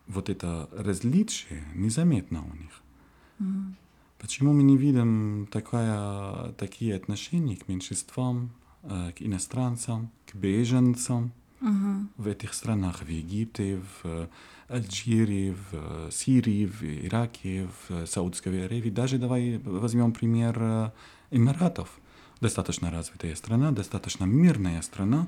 вот 0.08 0.30
это 0.30 0.68
различие 0.72 1.64
незаметно 1.76 2.42
у 2.42 2.56
них? 2.56 2.82
Почему 4.18 4.52
мы 4.52 4.64
не 4.64 4.78
видим 4.78 5.48
такая, 5.52 6.54
такие 6.54 6.96
отношения 6.96 7.56
к 7.56 7.68
меньшинствам, 7.68 8.50
э, 8.82 9.12
к 9.12 9.22
иностранцам, 9.22 10.10
к 10.26 10.34
беженцам. 10.34 11.32
В 11.60 12.28
этих 12.28 12.54
странах, 12.54 13.02
в 13.02 13.10
Египте, 13.10 13.82
в 14.04 14.30
Алжире, 14.68 15.56
в 15.72 16.12
Сирии, 16.12 16.66
в 16.66 16.84
Ираке, 16.84 17.68
в 17.88 18.06
Саудовской 18.06 18.66
Аравии. 18.66 18.90
Даже 18.90 19.18
давай 19.18 19.60
возьмем 19.64 20.12
пример 20.12 20.92
Эмиратов. 21.32 21.90
Достаточно 22.42 22.92
развитая 22.92 23.36
страна, 23.36 23.72
достаточно 23.72 24.26
мирная 24.26 24.82
страна, 24.82 25.28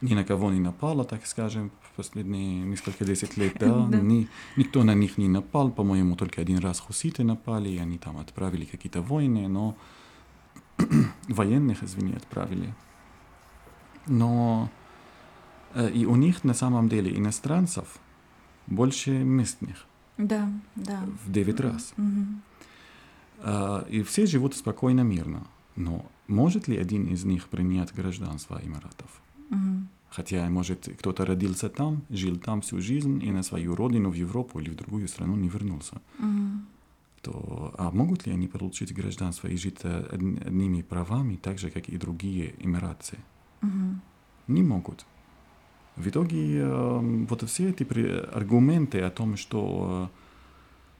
ни 0.00 0.14
на 0.14 0.24
кого 0.24 0.50
не 0.50 0.60
напала, 0.60 1.04
так 1.04 1.26
скажем, 1.26 1.72
в 1.82 1.96
последние 1.96 2.62
несколько 2.62 3.04
десять 3.04 3.36
лет, 3.36 3.54
да, 3.58 3.86
да. 3.86 3.98
Ни, 3.98 4.28
никто 4.56 4.84
на 4.84 4.94
них 4.94 5.18
не 5.18 5.28
напал, 5.28 5.70
по-моему, 5.70 6.14
только 6.14 6.40
один 6.40 6.58
раз 6.58 6.78
хуситы 6.80 7.24
напали, 7.24 7.70
и 7.70 7.78
они 7.78 7.98
там 7.98 8.18
отправили 8.18 8.64
какие-то 8.64 9.02
войны, 9.02 9.48
но 9.48 9.76
военных, 11.28 11.82
извини, 11.82 12.14
отправили. 12.14 12.74
Но 14.06 14.70
и 15.74 16.06
у 16.06 16.16
них 16.16 16.44
на 16.44 16.54
самом 16.54 16.88
деле 16.88 17.16
иностранцев 17.16 17.98
больше 18.66 19.10
местных. 19.10 19.86
Да, 20.16 20.48
да. 20.76 21.00
В 21.24 21.32
девять 21.32 21.60
раз. 21.60 21.92
Угу. 21.96 23.48
И 23.90 24.02
все 24.02 24.26
живут 24.26 24.54
спокойно, 24.54 25.00
мирно. 25.00 25.46
Но 25.76 26.06
может 26.28 26.68
ли 26.68 26.76
один 26.76 27.06
из 27.06 27.24
них 27.24 27.48
принять 27.48 27.92
гражданство 27.92 28.60
Эмиратов? 28.62 29.20
Угу. 29.50 29.88
Хотя, 30.10 30.48
может, 30.48 30.88
кто-то 30.98 31.26
родился 31.26 31.68
там, 31.68 32.02
жил 32.08 32.36
там 32.36 32.60
всю 32.60 32.80
жизнь 32.80 33.22
и 33.24 33.32
на 33.32 33.42
свою 33.42 33.74
родину, 33.74 34.10
в 34.10 34.14
Европу 34.14 34.60
или 34.60 34.70
в 34.70 34.76
другую 34.76 35.08
страну 35.08 35.34
не 35.34 35.48
вернулся. 35.48 36.00
Угу. 36.20 36.60
То, 37.22 37.74
а 37.76 37.90
могут 37.90 38.26
ли 38.26 38.32
они 38.32 38.46
получить 38.46 38.94
гражданство 38.94 39.48
и 39.48 39.56
жить 39.56 39.80
э, 39.82 40.06
одними 40.12 40.82
правами, 40.82 41.36
так 41.36 41.58
же, 41.58 41.70
как 41.70 41.88
и 41.88 41.96
другие 41.96 42.54
эмиратцы? 42.58 43.18
Угу. 43.62 44.00
Не 44.48 44.62
могут. 44.62 45.04
В 45.96 46.08
итоге 46.08 46.60
э, 46.60 46.98
вот 47.28 47.48
все 47.48 47.70
эти 47.70 47.84
аргументы 48.34 49.00
о 49.00 49.10
том, 49.10 49.36
что 49.36 50.10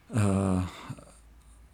э, 0.09 0.61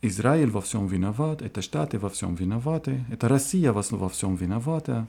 Израиль 0.02 0.50
во 0.50 0.62
всем 0.62 0.88
виноват, 0.88 1.42
это 1.42 1.62
Штаты 1.62 2.00
во 2.00 2.10
всем 2.10 2.36
виноваты, 2.36 3.06
это 3.12 3.28
Россия 3.28 3.72
во 3.74 4.10
всем 4.10 4.36
виновата, 4.36 5.08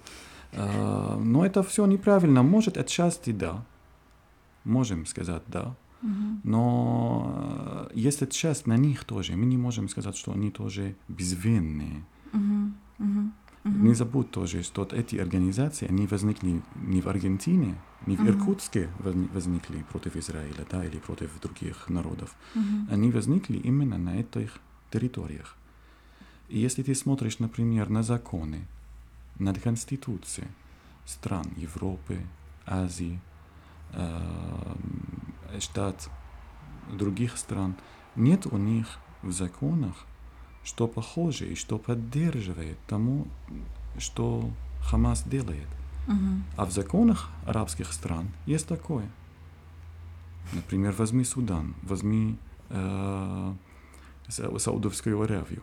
но 0.54 1.46
это 1.46 1.62
все 1.62 1.86
неправильно. 1.86 2.42
Может, 2.42 2.76
отчасти 2.76 3.32
да. 3.32 3.64
Можем 4.64 5.06
сказать 5.06 5.42
да. 5.46 5.74
Но 6.44 7.88
есть 7.94 8.22
отчасти 8.22 8.68
на 8.68 8.76
них 8.76 9.04
тоже. 9.04 9.34
Мы 9.34 9.46
не 9.46 9.56
можем 9.56 9.88
сказать, 9.88 10.14
что 10.16 10.32
они 10.32 10.50
тоже 10.50 10.94
безвинные. 11.08 12.04
Не 13.82 13.94
забудь 13.94 14.30
тоже, 14.30 14.62
что 14.62 14.88
эти 14.92 15.16
организации, 15.16 15.88
они 15.88 16.06
возникли 16.06 16.62
не 16.76 17.00
в 17.00 17.08
Аргентине, 17.08 17.74
не 18.06 18.16
в 18.16 18.20
угу. 18.20 18.30
Иркутске 18.30 18.88
возникли 19.00 19.82
против 19.90 20.16
Израиля, 20.16 20.64
да, 20.70 20.84
или 20.84 20.98
против 20.98 21.30
других 21.40 21.88
народов. 21.88 22.34
Угу. 22.54 22.92
Они 22.92 23.10
возникли 23.10 23.56
именно 23.56 23.98
на 23.98 24.20
этих 24.20 24.60
территориях. 24.90 25.56
И 26.48 26.58
если 26.58 26.82
ты 26.84 26.94
смотришь, 26.94 27.40
например, 27.40 27.88
на 27.88 28.02
законы, 28.02 28.66
на 29.38 29.52
конституции 29.52 30.46
стран 31.04 31.46
Европы, 31.56 32.20
Азии, 32.66 33.18
э, 33.94 34.76
штат 35.58 36.08
других 36.92 37.36
стран, 37.36 37.74
нет 38.14 38.46
у 38.46 38.58
них 38.58 38.86
в 39.22 39.32
законах, 39.32 40.06
что 40.64 40.88
похоже 40.88 41.52
и 41.52 41.54
что 41.54 41.78
поддерживает 41.78 42.78
тому, 42.86 43.26
что 43.98 44.50
Хамас 44.80 45.22
делает. 45.24 45.68
Uh-huh. 46.06 46.40
А 46.56 46.64
в 46.66 46.72
законах 46.72 47.30
арабских 47.46 47.92
стран 47.92 48.28
есть 48.46 48.66
такое. 48.66 49.08
Например, 50.52 50.92
возьми 50.92 51.24
Судан, 51.24 51.74
возьми 51.82 52.36
э, 52.70 53.54
Саудовскую 54.28 55.20
Аравию. 55.20 55.62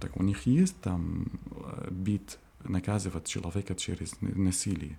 Так 0.00 0.16
у 0.16 0.22
них 0.22 0.46
есть 0.46 0.80
там 0.80 1.26
э, 1.50 1.88
бит 1.90 2.38
наказывать 2.64 3.26
человека 3.26 3.74
через 3.74 4.14
насилие, 4.20 4.98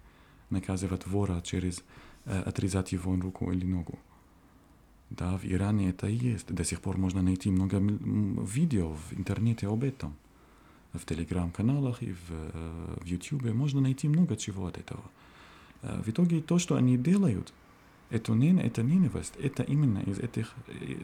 наказывать 0.50 1.08
вора 1.08 1.42
через 1.42 1.84
э, 2.26 2.42
отрезать 2.42 2.92
его 2.92 3.16
руку 3.16 3.52
или 3.52 3.66
ногу. 3.66 4.00
Да, 5.10 5.38
в 5.38 5.46
Иране 5.46 5.90
это 5.90 6.08
есть. 6.08 6.54
До 6.54 6.64
сих 6.64 6.82
пор 6.82 6.98
можно 6.98 7.22
найти 7.22 7.50
много 7.50 7.78
видео 7.80 8.94
в 8.94 9.14
интернете 9.14 9.68
об 9.68 9.84
этом. 9.84 10.16
В 10.94 11.06
телеграм-каналах 11.06 12.02
и 12.02 12.14
в, 12.14 12.30
э, 12.30 12.98
в 13.02 13.06
YouTube 13.06 13.54
можно 13.54 13.82
найти 13.82 14.08
много 14.08 14.36
чего 14.36 14.68
от 14.68 14.78
этого. 14.78 15.04
Э, 15.82 16.02
в 16.04 16.10
итоге 16.10 16.42
то, 16.42 16.60
что 16.60 16.76
они 16.76 16.98
делают, 16.98 17.54
это, 18.10 18.34
не, 18.34 18.60
это 18.60 18.82
ненависть, 18.84 19.36
это 19.38 19.64
именно 19.64 20.00
из 20.00 20.20
этих 20.20 20.54
э, 20.68 20.98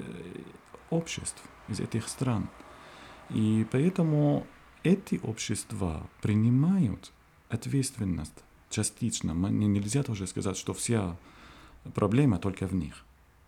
обществ, 0.89 1.41
из 1.68 1.80
этих 1.80 2.08
стран. 2.08 2.50
И 3.30 3.65
поэтому 3.72 4.46
эти 4.84 5.20
общества 5.24 6.08
принимают 6.22 7.12
ответственность 7.50 8.44
частично. 8.70 9.32
Нельзя 9.34 10.04
тоже 10.04 10.28
сказать, 10.28 10.58
что 10.58 10.74
вся 10.74 11.15
проблема 11.94 12.38
только 12.39 12.68
в 12.68 12.74
них. 12.74 13.04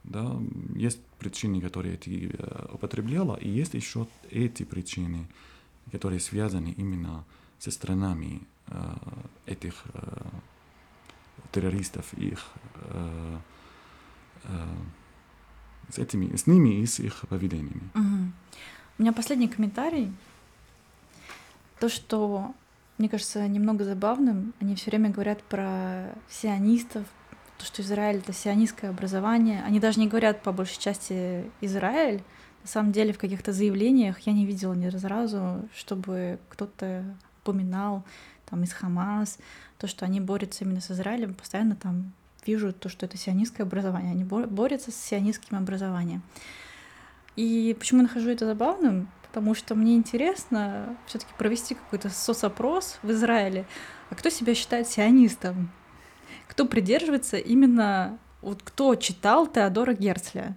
Да? 0.08 0.39
Есть 0.76 1.00
причины, 1.20 1.62
которые 1.62 1.98
ты 1.98 2.32
э, 2.32 2.65
употребляла, 2.74 3.36
и 3.36 3.50
есть 3.50 3.74
еще 3.74 4.08
эти 4.32 4.63
причины, 4.63 5.28
которые 5.91 6.20
связаны 6.20 6.74
именно 6.78 7.26
со 7.60 7.72
странами 7.72 8.41
э, 8.67 8.93
этих 9.46 9.84
э, 9.93 10.26
террористов, 11.52 12.13
их 12.13 12.46
э, 12.76 13.38
э, 14.46 14.65
с 15.89 15.98
этими, 15.98 16.36
с 16.36 16.48
ними 16.48 16.82
и 16.82 16.86
с 16.86 17.00
их 17.00 17.28
поведениями. 17.28 17.89
Угу. 17.93 18.32
У 19.00 19.02
меня 19.02 19.13
последний 19.13 19.50
комментарий. 19.50 20.13
То, 21.80 21.89
что 21.89 22.54
мне 22.98 23.10
кажется 23.10 23.48
немного 23.48 23.84
забавным, 23.84 24.54
они 24.60 24.76
все 24.76 24.89
время 24.89 25.10
говорят 25.10 25.43
про 25.43 26.15
сионистов, 26.30 27.06
то, 27.58 27.65
что 27.65 27.82
Израиль— 27.82 28.17
это 28.17 28.34
сионистское 28.34 28.89
образование. 28.89 29.63
Они 29.65 29.80
даже 29.80 30.00
не 30.00 30.08
говорят 30.08 30.41
по 30.41 30.52
большей 30.52 30.80
части 30.80 31.50
Израиль. 31.62 32.24
На 32.63 32.67
самом 32.67 32.91
деле 32.91 33.13
в 33.13 33.17
каких-то 33.17 33.54
заявлениях 33.54 34.20
я 34.22 34.34
не 34.34 34.46
видела 34.46 34.74
ни 34.74 34.88
разу, 34.88 35.67
чтобы 35.76 36.39
кто-то 36.50 37.04
упоминал 37.41 38.04
там 38.50 38.63
из 38.63 38.74
Хамас, 38.74 39.39
то, 39.78 39.88
что 39.88 40.06
они 40.06 40.20
борются 40.20 40.63
именно 40.63 40.82
с 40.82 40.91
Израилем, 40.91 41.34
постоянно 41.34 41.76
там 41.76 42.12
вижу 42.46 42.74
то, 42.74 42.89
что 42.89 43.06
это 43.06 43.17
сионистское 43.17 43.65
образование. 43.65 44.12
Они 44.12 44.24
борются 44.24 44.91
с 44.91 44.96
сионистским 44.96 45.58
образованием. 45.58 46.22
И 47.36 47.76
почему 47.78 48.02
я 48.02 48.08
нахожу 48.08 48.30
это 48.30 48.46
забавным? 48.46 49.10
Потому 49.22 49.54
что 49.54 49.76
мне 49.76 49.96
интересно 49.96 50.98
все 51.06 51.20
таки 51.20 51.32
провести 51.38 51.76
какой-то 51.76 52.10
соцопрос 52.10 53.00
в 53.04 53.12
Израиле. 53.12 53.65
А 54.10 54.15
кто 54.15 54.30
себя 54.30 54.56
считает 54.56 54.88
сионистом? 54.88 55.70
Кто 56.47 56.65
придерживается 56.65 57.38
именно, 57.38 58.17
вот 58.41 58.62
кто 58.63 58.95
читал 58.95 59.47
Теодора 59.47 59.93
Герцля 59.93 60.55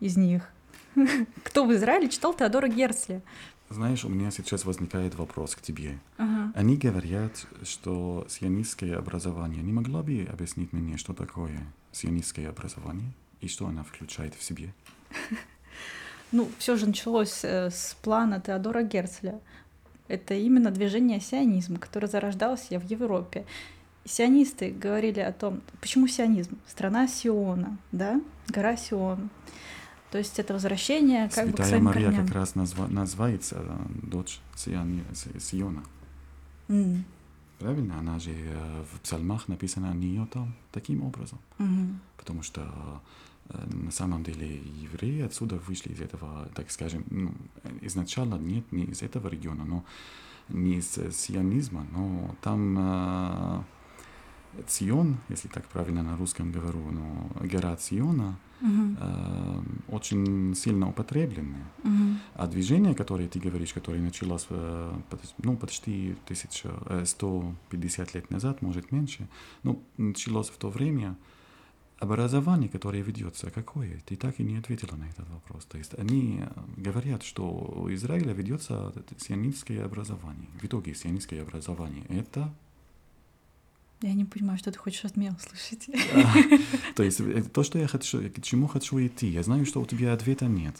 из 0.00 0.16
них? 0.16 0.48
Кто 1.44 1.64
в 1.64 1.72
Израиле 1.72 2.08
читал 2.08 2.34
Теодора 2.34 2.66
Герцля? 2.66 3.22
Знаешь, 3.68 4.04
у 4.04 4.08
меня 4.08 4.32
сейчас 4.32 4.64
возникает 4.64 5.14
вопрос 5.14 5.54
к 5.54 5.62
тебе. 5.62 6.00
Ага. 6.18 6.52
Они 6.56 6.76
говорят, 6.76 7.46
что 7.62 8.26
сионистское 8.28 8.98
образование. 8.98 9.62
Не 9.62 9.72
могла 9.72 10.02
бы 10.02 10.28
объяснить 10.30 10.72
мне, 10.72 10.96
что 10.96 11.12
такое 11.12 11.60
сионистское 11.92 12.48
образование 12.48 13.12
и 13.40 13.46
что 13.46 13.68
она 13.68 13.84
включает 13.84 14.34
в 14.34 14.42
себе? 14.42 14.74
Ну, 16.32 16.48
все 16.58 16.76
же 16.76 16.86
началось 16.86 17.40
э, 17.42 17.70
с 17.70 17.96
плана 18.02 18.40
Теодора 18.40 18.84
Герцля. 18.84 19.40
Это 20.06 20.34
именно 20.34 20.70
движение 20.70 21.20
сионизма, 21.20 21.78
которое 21.78 22.06
зарождалось 22.06 22.68
в 22.70 22.84
Европе 22.84 23.46
сионисты 24.04 24.70
говорили 24.70 25.20
о 25.20 25.32
том, 25.32 25.60
почему 25.80 26.06
сионизм? 26.06 26.58
Страна 26.66 27.06
Сиона, 27.08 27.78
да, 27.92 28.20
гора 28.48 28.76
Сион. 28.76 29.30
То 30.10 30.18
есть 30.18 30.38
это 30.38 30.54
возвращение 30.54 31.28
как 31.28 31.44
Святая 31.44 31.52
бы 31.52 31.62
к 31.62 31.66
своим 31.66 31.84
Мария 31.84 32.06
корням. 32.06 32.26
как 32.26 32.34
раз 32.34 32.54
назва, 32.56 32.88
называется 32.88 33.56
э, 33.60 33.78
дочь 34.02 34.40
Сиони, 34.56 35.04
Сиона. 35.38 35.84
Mm. 36.68 37.02
Правильно? 37.60 37.98
Она 37.98 38.18
же 38.18 38.32
э, 38.32 38.84
в 38.92 39.00
псалмах 39.00 39.46
написана 39.46 39.90
о 39.90 39.94
нее 39.94 40.26
там 40.32 40.54
таким 40.72 41.04
образом. 41.04 41.38
Mm-hmm. 41.58 41.94
Потому 42.16 42.42
что 42.42 42.62
э, 43.50 43.66
на 43.72 43.92
самом 43.92 44.24
деле 44.24 44.60
евреи 44.82 45.22
отсюда 45.22 45.56
вышли 45.56 45.92
из 45.92 46.00
этого, 46.00 46.48
так 46.56 46.72
скажем, 46.72 47.04
ну, 47.10 47.32
изначально 47.80 48.34
нет, 48.34 48.72
не 48.72 48.86
из 48.86 49.02
этого 49.02 49.28
региона, 49.28 49.64
но 49.64 49.84
не 50.48 50.78
из 50.78 50.98
сионизма, 51.12 51.86
но 51.92 52.34
там 52.42 53.64
Цион, 54.66 55.18
если 55.28 55.48
так 55.48 55.66
правильно 55.66 56.02
на 56.02 56.16
русском 56.16 56.52
говорю, 56.52 56.90
но 56.90 57.30
гора 57.40 57.76
Циона 57.76 58.38
uh-huh. 58.60 58.96
э, 59.00 59.62
очень 59.88 60.54
сильно 60.54 60.88
употребленная. 60.88 61.64
Uh-huh. 61.82 62.16
А 62.34 62.46
движение, 62.46 62.94
которое 62.94 63.28
ты 63.28 63.38
говоришь, 63.38 63.72
которое 63.72 64.00
началось 64.00 64.46
э, 64.50 65.00
ну, 65.38 65.56
почти 65.56 66.16
1000, 66.24 67.06
150 67.06 68.08
э, 68.08 68.18
лет 68.18 68.30
назад, 68.30 68.62
может 68.62 68.92
меньше, 68.92 69.28
ну, 69.62 69.82
началось 69.96 70.48
в 70.48 70.56
то 70.56 70.68
время, 70.68 71.16
образование, 72.00 72.68
которое 72.68 73.02
ведется, 73.02 73.50
какое? 73.50 74.00
Ты 74.06 74.16
так 74.16 74.40
и 74.40 74.42
не 74.42 74.56
ответила 74.56 74.96
на 74.96 75.04
этот 75.04 75.28
вопрос. 75.28 75.66
То 75.66 75.78
есть 75.78 75.94
они 75.98 76.42
говорят, 76.76 77.22
что 77.22 77.46
у 77.46 77.92
Израиля 77.92 78.32
ведется 78.32 78.92
сионистское 79.18 79.84
образование. 79.84 80.48
В 80.60 80.64
итоге 80.64 80.94
сионистское 80.94 81.42
образование— 81.42 82.04
это 82.08 82.52
я 84.02 84.14
не 84.14 84.24
понимаю, 84.24 84.58
что 84.58 84.72
ты 84.72 84.78
хочешь 84.78 85.04
от 85.04 85.16
меня 85.16 85.34
услышать. 85.36 85.88
То 86.94 87.02
есть 87.02 87.20
это 87.20 87.48
то, 87.48 87.62
что 87.62 87.78
я 87.78 87.86
хочу, 87.86 88.30
к 88.30 88.42
чему 88.42 88.66
хочу 88.66 88.98
идти. 88.98 89.28
Я 89.28 89.42
знаю, 89.42 89.66
что 89.66 89.80
у 89.80 89.86
тебя 89.86 90.12
ответа 90.12 90.46
нет. 90.46 90.76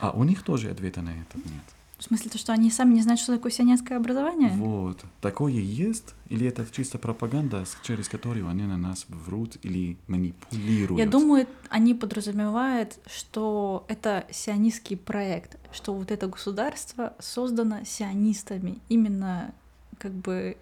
А 0.00 0.10
у 0.10 0.24
них 0.24 0.42
тоже 0.42 0.70
ответа 0.70 1.00
на 1.02 1.10
это 1.10 1.38
нет. 1.38 1.62
В 1.98 2.04
смысле, 2.04 2.30
то, 2.32 2.38
что 2.38 2.52
они 2.52 2.68
сами 2.68 2.94
не 2.94 3.02
знают, 3.02 3.20
что 3.20 3.36
такое 3.36 3.52
сионистское 3.52 3.96
образование? 3.96 4.50
Вот. 4.56 5.04
Такое 5.20 5.52
есть? 5.52 6.16
Или 6.28 6.48
это 6.48 6.66
чисто 6.68 6.98
пропаганда, 6.98 7.64
через 7.84 8.08
которую 8.08 8.48
они 8.48 8.64
на 8.64 8.76
нас 8.76 9.06
врут 9.08 9.56
или 9.62 9.96
манипулируют? 10.08 10.98
Я 10.98 11.06
думаю, 11.06 11.46
они 11.68 11.94
подразумевают, 11.94 12.98
что 13.06 13.84
это 13.86 14.26
сионистский 14.32 14.96
проект, 14.96 15.56
что 15.72 15.94
вот 15.94 16.10
это 16.10 16.26
государство 16.26 17.14
создано 17.20 17.84
сионистами, 17.84 18.78
именно 18.88 19.54
как 19.98 20.10
бы 20.10 20.56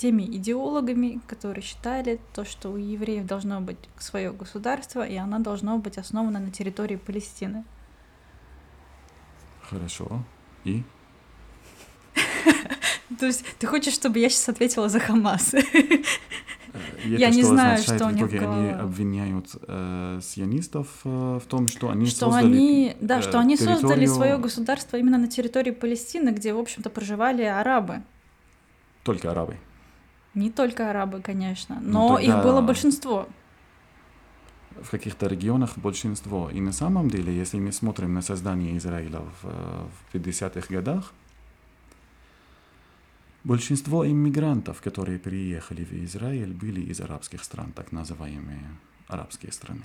теми 0.00 0.22
идеологами, 0.22 1.20
которые 1.26 1.62
считали 1.62 2.20
то, 2.32 2.46
что 2.46 2.70
у 2.70 2.76
евреев 2.76 3.26
должно 3.26 3.60
быть 3.60 3.76
свое 3.98 4.32
государство, 4.32 5.06
и 5.06 5.14
оно 5.16 5.40
должно 5.40 5.76
быть 5.76 5.98
основано 5.98 6.40
на 6.40 6.50
территории 6.50 6.96
Палестины. 6.96 7.64
Хорошо. 9.60 10.24
И? 10.64 10.82
То 13.20 13.26
есть 13.26 13.44
ты 13.58 13.66
хочешь, 13.66 13.92
чтобы 13.92 14.18
я 14.20 14.30
сейчас 14.30 14.48
ответила 14.48 14.88
за 14.88 15.00
Хамас? 15.00 15.54
Э, 17.02 17.16
я 17.16 17.30
не 17.30 17.42
знаю, 17.42 17.78
что 17.78 18.06
у 18.06 18.10
них 18.10 18.32
Они 18.32 18.70
обвиняют 18.70 19.56
э, 19.66 20.20
сионистов 20.22 20.86
э, 21.02 21.40
в 21.42 21.46
том, 21.48 21.66
что 21.66 21.90
они 21.90 22.06
что 22.06 22.30
создали 22.30 22.46
они, 22.46 22.96
да, 23.00 23.22
что 23.22 23.40
они 23.40 23.56
создали 23.56 24.06
свое 24.06 24.38
государство 24.38 24.96
именно 24.96 25.18
на 25.18 25.26
территории 25.26 25.72
Палестины, 25.72 26.30
где, 26.30 26.54
в 26.54 26.58
общем-то, 26.60 26.88
проживали 26.88 27.42
арабы. 27.42 28.04
Только 29.02 29.32
арабы. 29.32 29.56
Не 30.34 30.50
только 30.50 30.90
арабы, 30.90 31.20
конечно, 31.20 31.78
ну, 31.80 31.90
но 31.90 32.08
ну, 32.08 32.18
их 32.18 32.42
было 32.42 32.60
большинство. 32.60 33.28
В 34.80 34.90
каких-то 34.90 35.26
регионах 35.26 35.76
большинство. 35.76 36.50
И 36.50 36.60
на 36.60 36.72
самом 36.72 37.10
деле, 37.10 37.36
если 37.36 37.58
мы 37.58 37.72
смотрим 37.72 38.14
на 38.14 38.22
создание 38.22 38.76
Израиля 38.76 39.20
в, 39.42 39.88
в 39.88 40.14
50-х 40.14 40.72
годах, 40.74 41.12
Большинство 43.42 44.06
иммигрантов, 44.06 44.82
которые 44.82 45.18
переехали 45.18 45.82
в 45.82 45.92
Израиль, 46.04 46.52
были 46.52 46.82
из 46.82 47.00
арабских 47.00 47.42
стран, 47.42 47.72
так 47.72 47.90
называемые 47.90 48.60
арабские 49.08 49.50
страны. 49.52 49.84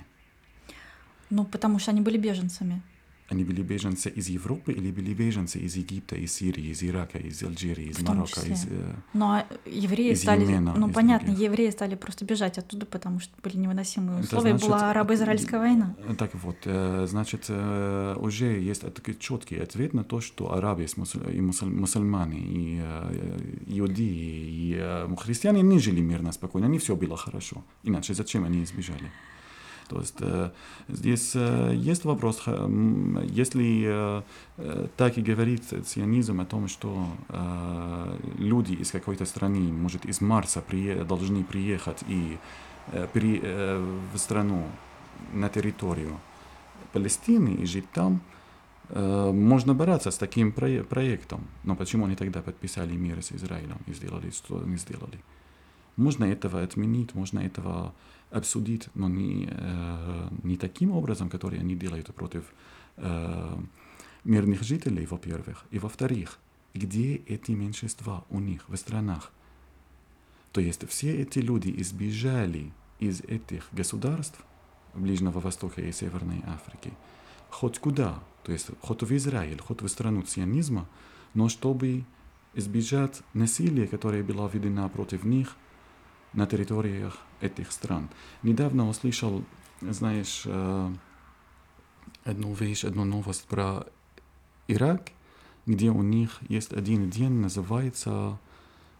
Ну, 1.30 1.44
потому 1.44 1.78
что 1.78 1.90
они 1.90 2.02
были 2.02 2.18
беженцами. 2.18 2.82
Они 3.28 3.42
были 3.42 3.60
беженцы 3.62 4.08
из 4.08 4.28
Европы 4.28 4.72
или 4.72 4.92
были 4.92 5.12
беженцы 5.12 5.58
из 5.58 5.74
Египта, 5.76 6.14
из 6.14 6.32
Сирии, 6.32 6.70
из 6.70 6.82
Ирака, 6.84 7.18
из 7.18 7.42
Алжира, 7.42 7.82
из 7.82 8.00
Марокко, 8.00 8.40
из... 8.40 8.66
Э, 8.70 8.94
Но 9.14 9.42
евреи 9.64 10.12
из 10.12 10.22
стали... 10.22 10.42
Йемена, 10.44 10.74
ну, 10.76 10.88
из 10.88 10.94
понятно, 10.94 11.26
других. 11.28 11.44
евреи 11.50 11.70
стали 11.70 11.96
просто 11.96 12.24
бежать 12.24 12.56
оттуда, 12.58 12.86
потому 12.86 13.18
что 13.18 13.34
были 13.42 13.56
невыносимые 13.56 14.20
Это 14.20 14.26
условия. 14.36 14.50
значит, 14.50 14.68
Была 14.68 14.90
арабо-израильская 14.92 15.58
война. 15.58 15.96
Э, 16.06 16.14
Так 16.14 16.34
вот, 16.36 16.56
э, 16.66 17.06
значит, 17.08 17.46
э, 17.48 18.14
уже 18.20 18.60
есть 18.60 18.82
такой 18.82 19.14
четкий 19.18 19.58
ответ 19.58 19.92
на 19.92 20.04
то, 20.04 20.20
что 20.20 20.52
арабы 20.52 20.84
и 20.84 20.86
мусуль- 20.96 21.34
и 21.36 21.40
мусуль- 21.40 21.74
мусульмане, 21.74 22.38
и 22.38 22.78
э, 22.80 23.38
иудеи, 23.66 24.04
и 24.06 24.76
э, 24.78 25.08
христиане 25.18 25.62
не 25.62 25.80
жили 25.80 26.00
мирно, 26.00 26.30
спокойно, 26.32 26.66
не 26.66 26.78
все 26.78 26.94
было 26.94 27.16
хорошо. 27.16 27.64
Иначе 27.82 28.14
зачем 28.14 28.44
они 28.44 28.62
избежали? 28.62 29.10
То 29.88 30.00
есть 30.00 30.16
э, 30.20 30.50
здесь 30.88 31.32
э, 31.34 31.72
есть 31.74 32.04
вопрос, 32.04 32.42
если 33.24 34.22
э, 34.58 34.88
так 34.96 35.18
и 35.18 35.22
говорит 35.22 35.62
сионизм 35.86 36.40
о 36.40 36.44
том, 36.44 36.68
что 36.68 37.06
люди 38.38 38.72
из 38.72 38.90
какой-то 38.90 39.24
страны, 39.26 39.72
может, 39.72 40.04
из 40.04 40.20
Марса 40.20 40.62
должны 41.08 41.44
приехать 41.44 42.02
и 42.08 42.38
э, 42.92 43.98
в 44.12 44.18
страну, 44.18 44.64
на 45.32 45.48
территорию 45.48 46.18
Палестины 46.92 47.54
и 47.54 47.66
жить 47.66 47.90
там, 47.92 48.20
можно 48.90 49.74
бороться 49.74 50.10
с 50.10 50.18
таким 50.18 50.52
прое- 50.52 50.84
проектом. 50.84 51.46
Но 51.64 51.74
почему 51.74 52.04
они 52.04 52.16
тогда 52.16 52.42
подписали 52.42 52.94
мир 52.96 53.22
с 53.22 53.32
Израилем 53.32 53.78
и 53.86 53.94
сделали, 53.94 54.30
что 54.30 54.62
они 54.62 54.76
сделали? 54.76 55.18
Можно 55.96 56.24
этого 56.24 56.62
отменить, 56.62 57.14
можно 57.14 57.40
этого 57.40 57.92
обсудить, 58.30 58.88
но 58.94 59.08
не, 59.08 59.48
э, 59.50 60.28
не 60.42 60.56
таким 60.56 60.90
образом, 60.92 61.28
который 61.28 61.60
они 61.60 61.74
делают 61.74 62.14
против 62.14 62.44
э, 62.96 63.58
мирных 64.24 64.62
жителей, 64.62 65.06
во-первых. 65.06 65.64
И 65.70 65.78
во-вторых, 65.78 66.38
где 66.74 67.16
эти 67.16 67.52
меньшинства 67.52 68.24
у 68.30 68.40
них 68.40 68.68
в 68.68 68.76
странах? 68.76 69.32
То 70.52 70.60
есть 70.60 70.88
все 70.88 71.22
эти 71.22 71.38
люди 71.38 71.72
избежали 71.80 72.72
из 72.98 73.20
этих 73.20 73.68
государств 73.72 74.38
Ближнего 74.94 75.40
Востока 75.40 75.82
и 75.82 75.92
Северной 75.92 76.42
Африки 76.46 76.92
хоть 77.50 77.78
куда, 77.78 78.22
то 78.42 78.52
есть 78.52 78.68
хоть 78.82 79.02
в 79.02 79.16
Израиль, 79.16 79.60
хоть 79.60 79.82
в 79.82 79.88
страну 79.88 80.24
сионизма, 80.26 80.86
но 81.34 81.48
чтобы 81.48 82.04
избежать 82.54 83.22
насилия, 83.34 83.86
которое 83.86 84.22
было 84.22 84.48
введено 84.52 84.88
против 84.88 85.24
них 85.24 85.56
на 86.36 86.46
территориях 86.46 87.18
этих 87.40 87.72
стран. 87.72 88.08
Недавно 88.42 88.88
услышал, 88.88 89.42
знаешь, 89.80 90.42
э, 90.44 90.90
одну 92.24 92.52
вещь, 92.54 92.84
одну 92.84 93.04
новость 93.04 93.44
про 93.46 93.86
Ирак, 94.68 95.10
где 95.66 95.90
у 95.90 96.02
них 96.02 96.38
есть 96.48 96.72
один 96.72 97.10
день, 97.10 97.32
называется 97.40 98.38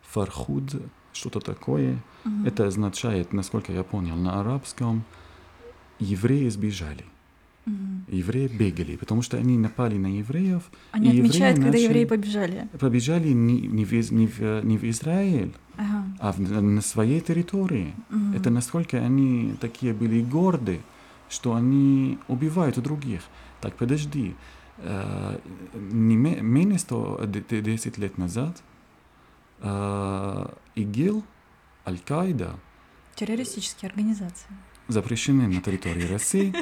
Фархуд, 0.03 0.83
что-то 1.13 1.41
такое. 1.41 2.03
Мгм. 2.25 2.47
Это 2.47 2.67
означает, 2.67 3.33
насколько 3.33 3.73
я 3.73 3.85
понял, 3.85 4.17
на 4.17 4.41
арабском 4.41 5.05
евреи 5.99 6.49
сбежали. 6.49 7.05
Мгм. 7.67 8.05
Евреи 8.09 8.47
бегали, 8.49 8.97
потому 8.97 9.23
что 9.23 9.37
они 9.39 9.59
напали 9.59 9.97
на 9.99 10.07
евреев, 10.19 10.63
Они 10.93 11.07
и 11.11 11.17
евреи 11.17 11.29
отмечают, 11.29 11.57
когда 11.57 11.71
начали- 11.73 11.85
евреи 11.85 12.05
побежали. 12.05 12.69
побежали 12.79 13.29
не, 13.31 13.61
не, 13.63 13.85
в, 13.85 13.93
не, 14.13 14.27
в, 14.29 14.65
не 14.65 14.79
в 14.79 14.85
Израиль, 14.85 15.53
Ага. 15.77 16.06
А 16.19 16.33
в- 16.33 16.39
на 16.41 16.81
своей 16.83 17.21
территории. 17.21 17.95
Мгм. 18.11 18.35
Это 18.35 18.51
насколько 18.51 18.97
они 18.99 19.55
такие 19.61 19.93
были 19.93 20.23
горды, 20.23 20.81
что 21.29 21.55
они 21.55 22.19
убивают 22.29 22.79
других. 22.79 23.23
Так, 23.61 23.75
подожди, 23.75 24.35
э, 24.79 25.39
не 25.75 26.17
ме- 26.17 26.41
менее 26.41 26.79
110 26.79 27.99
лет 27.99 28.19
назад 28.19 28.63
э, 29.63 30.47
ИГИЛ, 30.75 31.25
Аль-Каида 31.87 32.57
Террористические 33.15 33.89
организации. 33.89 34.49
запрещены 34.89 35.49
на 35.49 35.61
территории 35.63 36.07
России. 36.07 36.53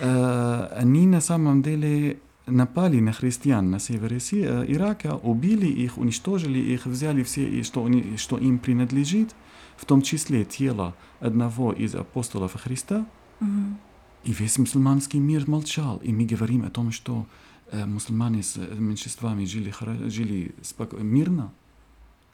Э, 0.00 0.68
Они 0.82 1.06
на 1.06 1.20
самом 1.20 1.62
деле 1.62 2.18
напали 2.50 3.00
на 3.00 3.12
христиан 3.12 3.70
на 3.70 3.78
севере 3.78 4.18
э, 4.18 4.64
Ирака, 4.68 5.16
убили 5.16 5.66
их, 5.66 5.98
уничтожили 5.98 6.58
их, 6.58 6.86
взяли 6.86 7.22
все, 7.22 7.62
что, 7.62 7.88
что 8.16 8.38
им 8.38 8.58
принадлежит, 8.58 9.34
в 9.76 9.84
том 9.84 10.02
числе 10.02 10.44
тело 10.44 10.94
одного 11.20 11.72
из 11.72 11.94
апостолов 11.94 12.54
Христа, 12.54 13.06
Мгм. 13.40 13.78
и 14.24 14.32
весь 14.32 14.58
мусульманский 14.58 15.20
мир 15.20 15.48
молчал. 15.48 15.98
И 15.98 16.12
мы 16.12 16.24
говорим 16.24 16.64
о 16.64 16.70
том, 16.70 16.90
что 16.92 17.26
э, 17.70 17.84
мусульмане 17.86 18.42
с 18.42 18.56
э, 18.56 18.74
меньшинствами 18.74 19.44
жили, 19.44 19.72
жили 20.08 20.54
споко- 20.62 21.00
мирно 21.02 21.52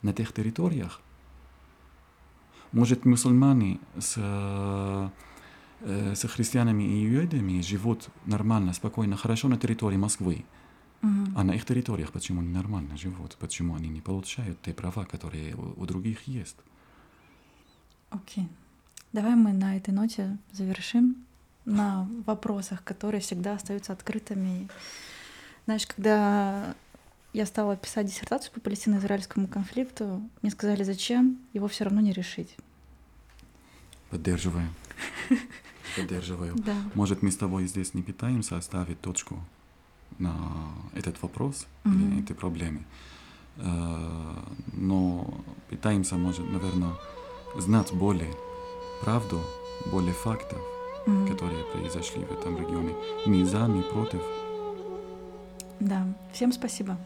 на 0.02 0.12
тех 0.12 0.32
территориях. 0.32 1.00
Может, 2.72 3.04
мусульмане 3.04 3.78
с, 3.98 4.14
э, 4.16 5.08
э, 5.84 6.14
с 6.14 6.26
христианами 6.28 6.82
и 6.82 7.14
иудеями 7.16 7.60
живут 7.60 8.08
нормально, 8.26 8.72
спокойно, 8.72 9.16
хорошо 9.16 9.48
на 9.48 9.56
территории 9.56 9.96
Москвы, 9.96 10.44
Мгм. 11.02 11.34
а 11.36 11.44
на 11.44 11.52
их 11.52 11.64
территориях 11.64 12.12
почему 12.12 12.40
они 12.40 12.50
нормально 12.50 12.96
живут, 12.96 13.36
почему 13.36 13.74
они 13.74 13.88
не 13.88 14.00
получают 14.00 14.60
те 14.62 14.72
права, 14.72 15.04
которые 15.04 15.54
у, 15.54 15.82
у 15.82 15.86
других 15.86 16.26
есть. 16.26 16.56
Окей. 18.10 18.48
Давай 19.12 19.34
мы 19.34 19.52
на 19.52 19.76
этой 19.76 19.92
ноте 19.92 20.36
завершим 20.52 21.16
на 21.64 22.08
вопросах, 22.26 22.82
которые 22.84 23.20
всегда 23.20 23.54
остаются 23.54 23.92
открытыми. 23.92 24.68
Знаешь, 25.66 25.86
когда 25.86 26.74
я 27.32 27.46
стала 27.46 27.76
писать 27.76 28.06
диссертацию 28.06 28.52
по 28.52 28.60
палестино-израильскому 28.60 29.46
конфликту, 29.48 30.22
мне 30.42 30.50
сказали, 30.50 30.82
зачем 30.84 31.38
его 31.52 31.68
все 31.68 31.84
равно 31.84 32.00
не 32.00 32.12
решить. 32.12 32.56
Поддерживаю. 34.10 34.68
Поддерживаю. 35.96 36.54
Да. 36.56 36.74
Может, 36.94 37.22
мы 37.22 37.30
с 37.30 37.36
тобой 37.36 37.66
здесь 37.66 37.94
не 37.94 38.02
пытаемся 38.02 38.56
оставить 38.56 39.00
точку 39.00 39.38
на 40.18 40.34
этот 40.94 41.20
вопрос 41.22 41.66
Мгм. 41.84 41.98
или 42.12 42.22
этой 42.22 42.34
проблеме, 42.36 42.84
Э, 43.56 44.34
но 44.72 45.32
пытаемся, 45.70 46.16
может, 46.16 46.50
наверное, 46.50 46.94
знать 47.56 47.92
более 47.92 48.34
правду, 49.02 49.40
более 49.92 50.12
фактов, 50.12 50.58
Мгм. 51.06 51.28
которые 51.28 51.62
произошли 51.72 52.24
в 52.24 52.32
этом 52.32 52.56
регионе. 52.58 52.94
Ни 53.26 53.44
за, 53.44 53.66
ни 53.68 53.82
против. 53.82 54.22
Да. 55.80 56.04
Всем 56.32 56.52
спасибо. 56.52 56.96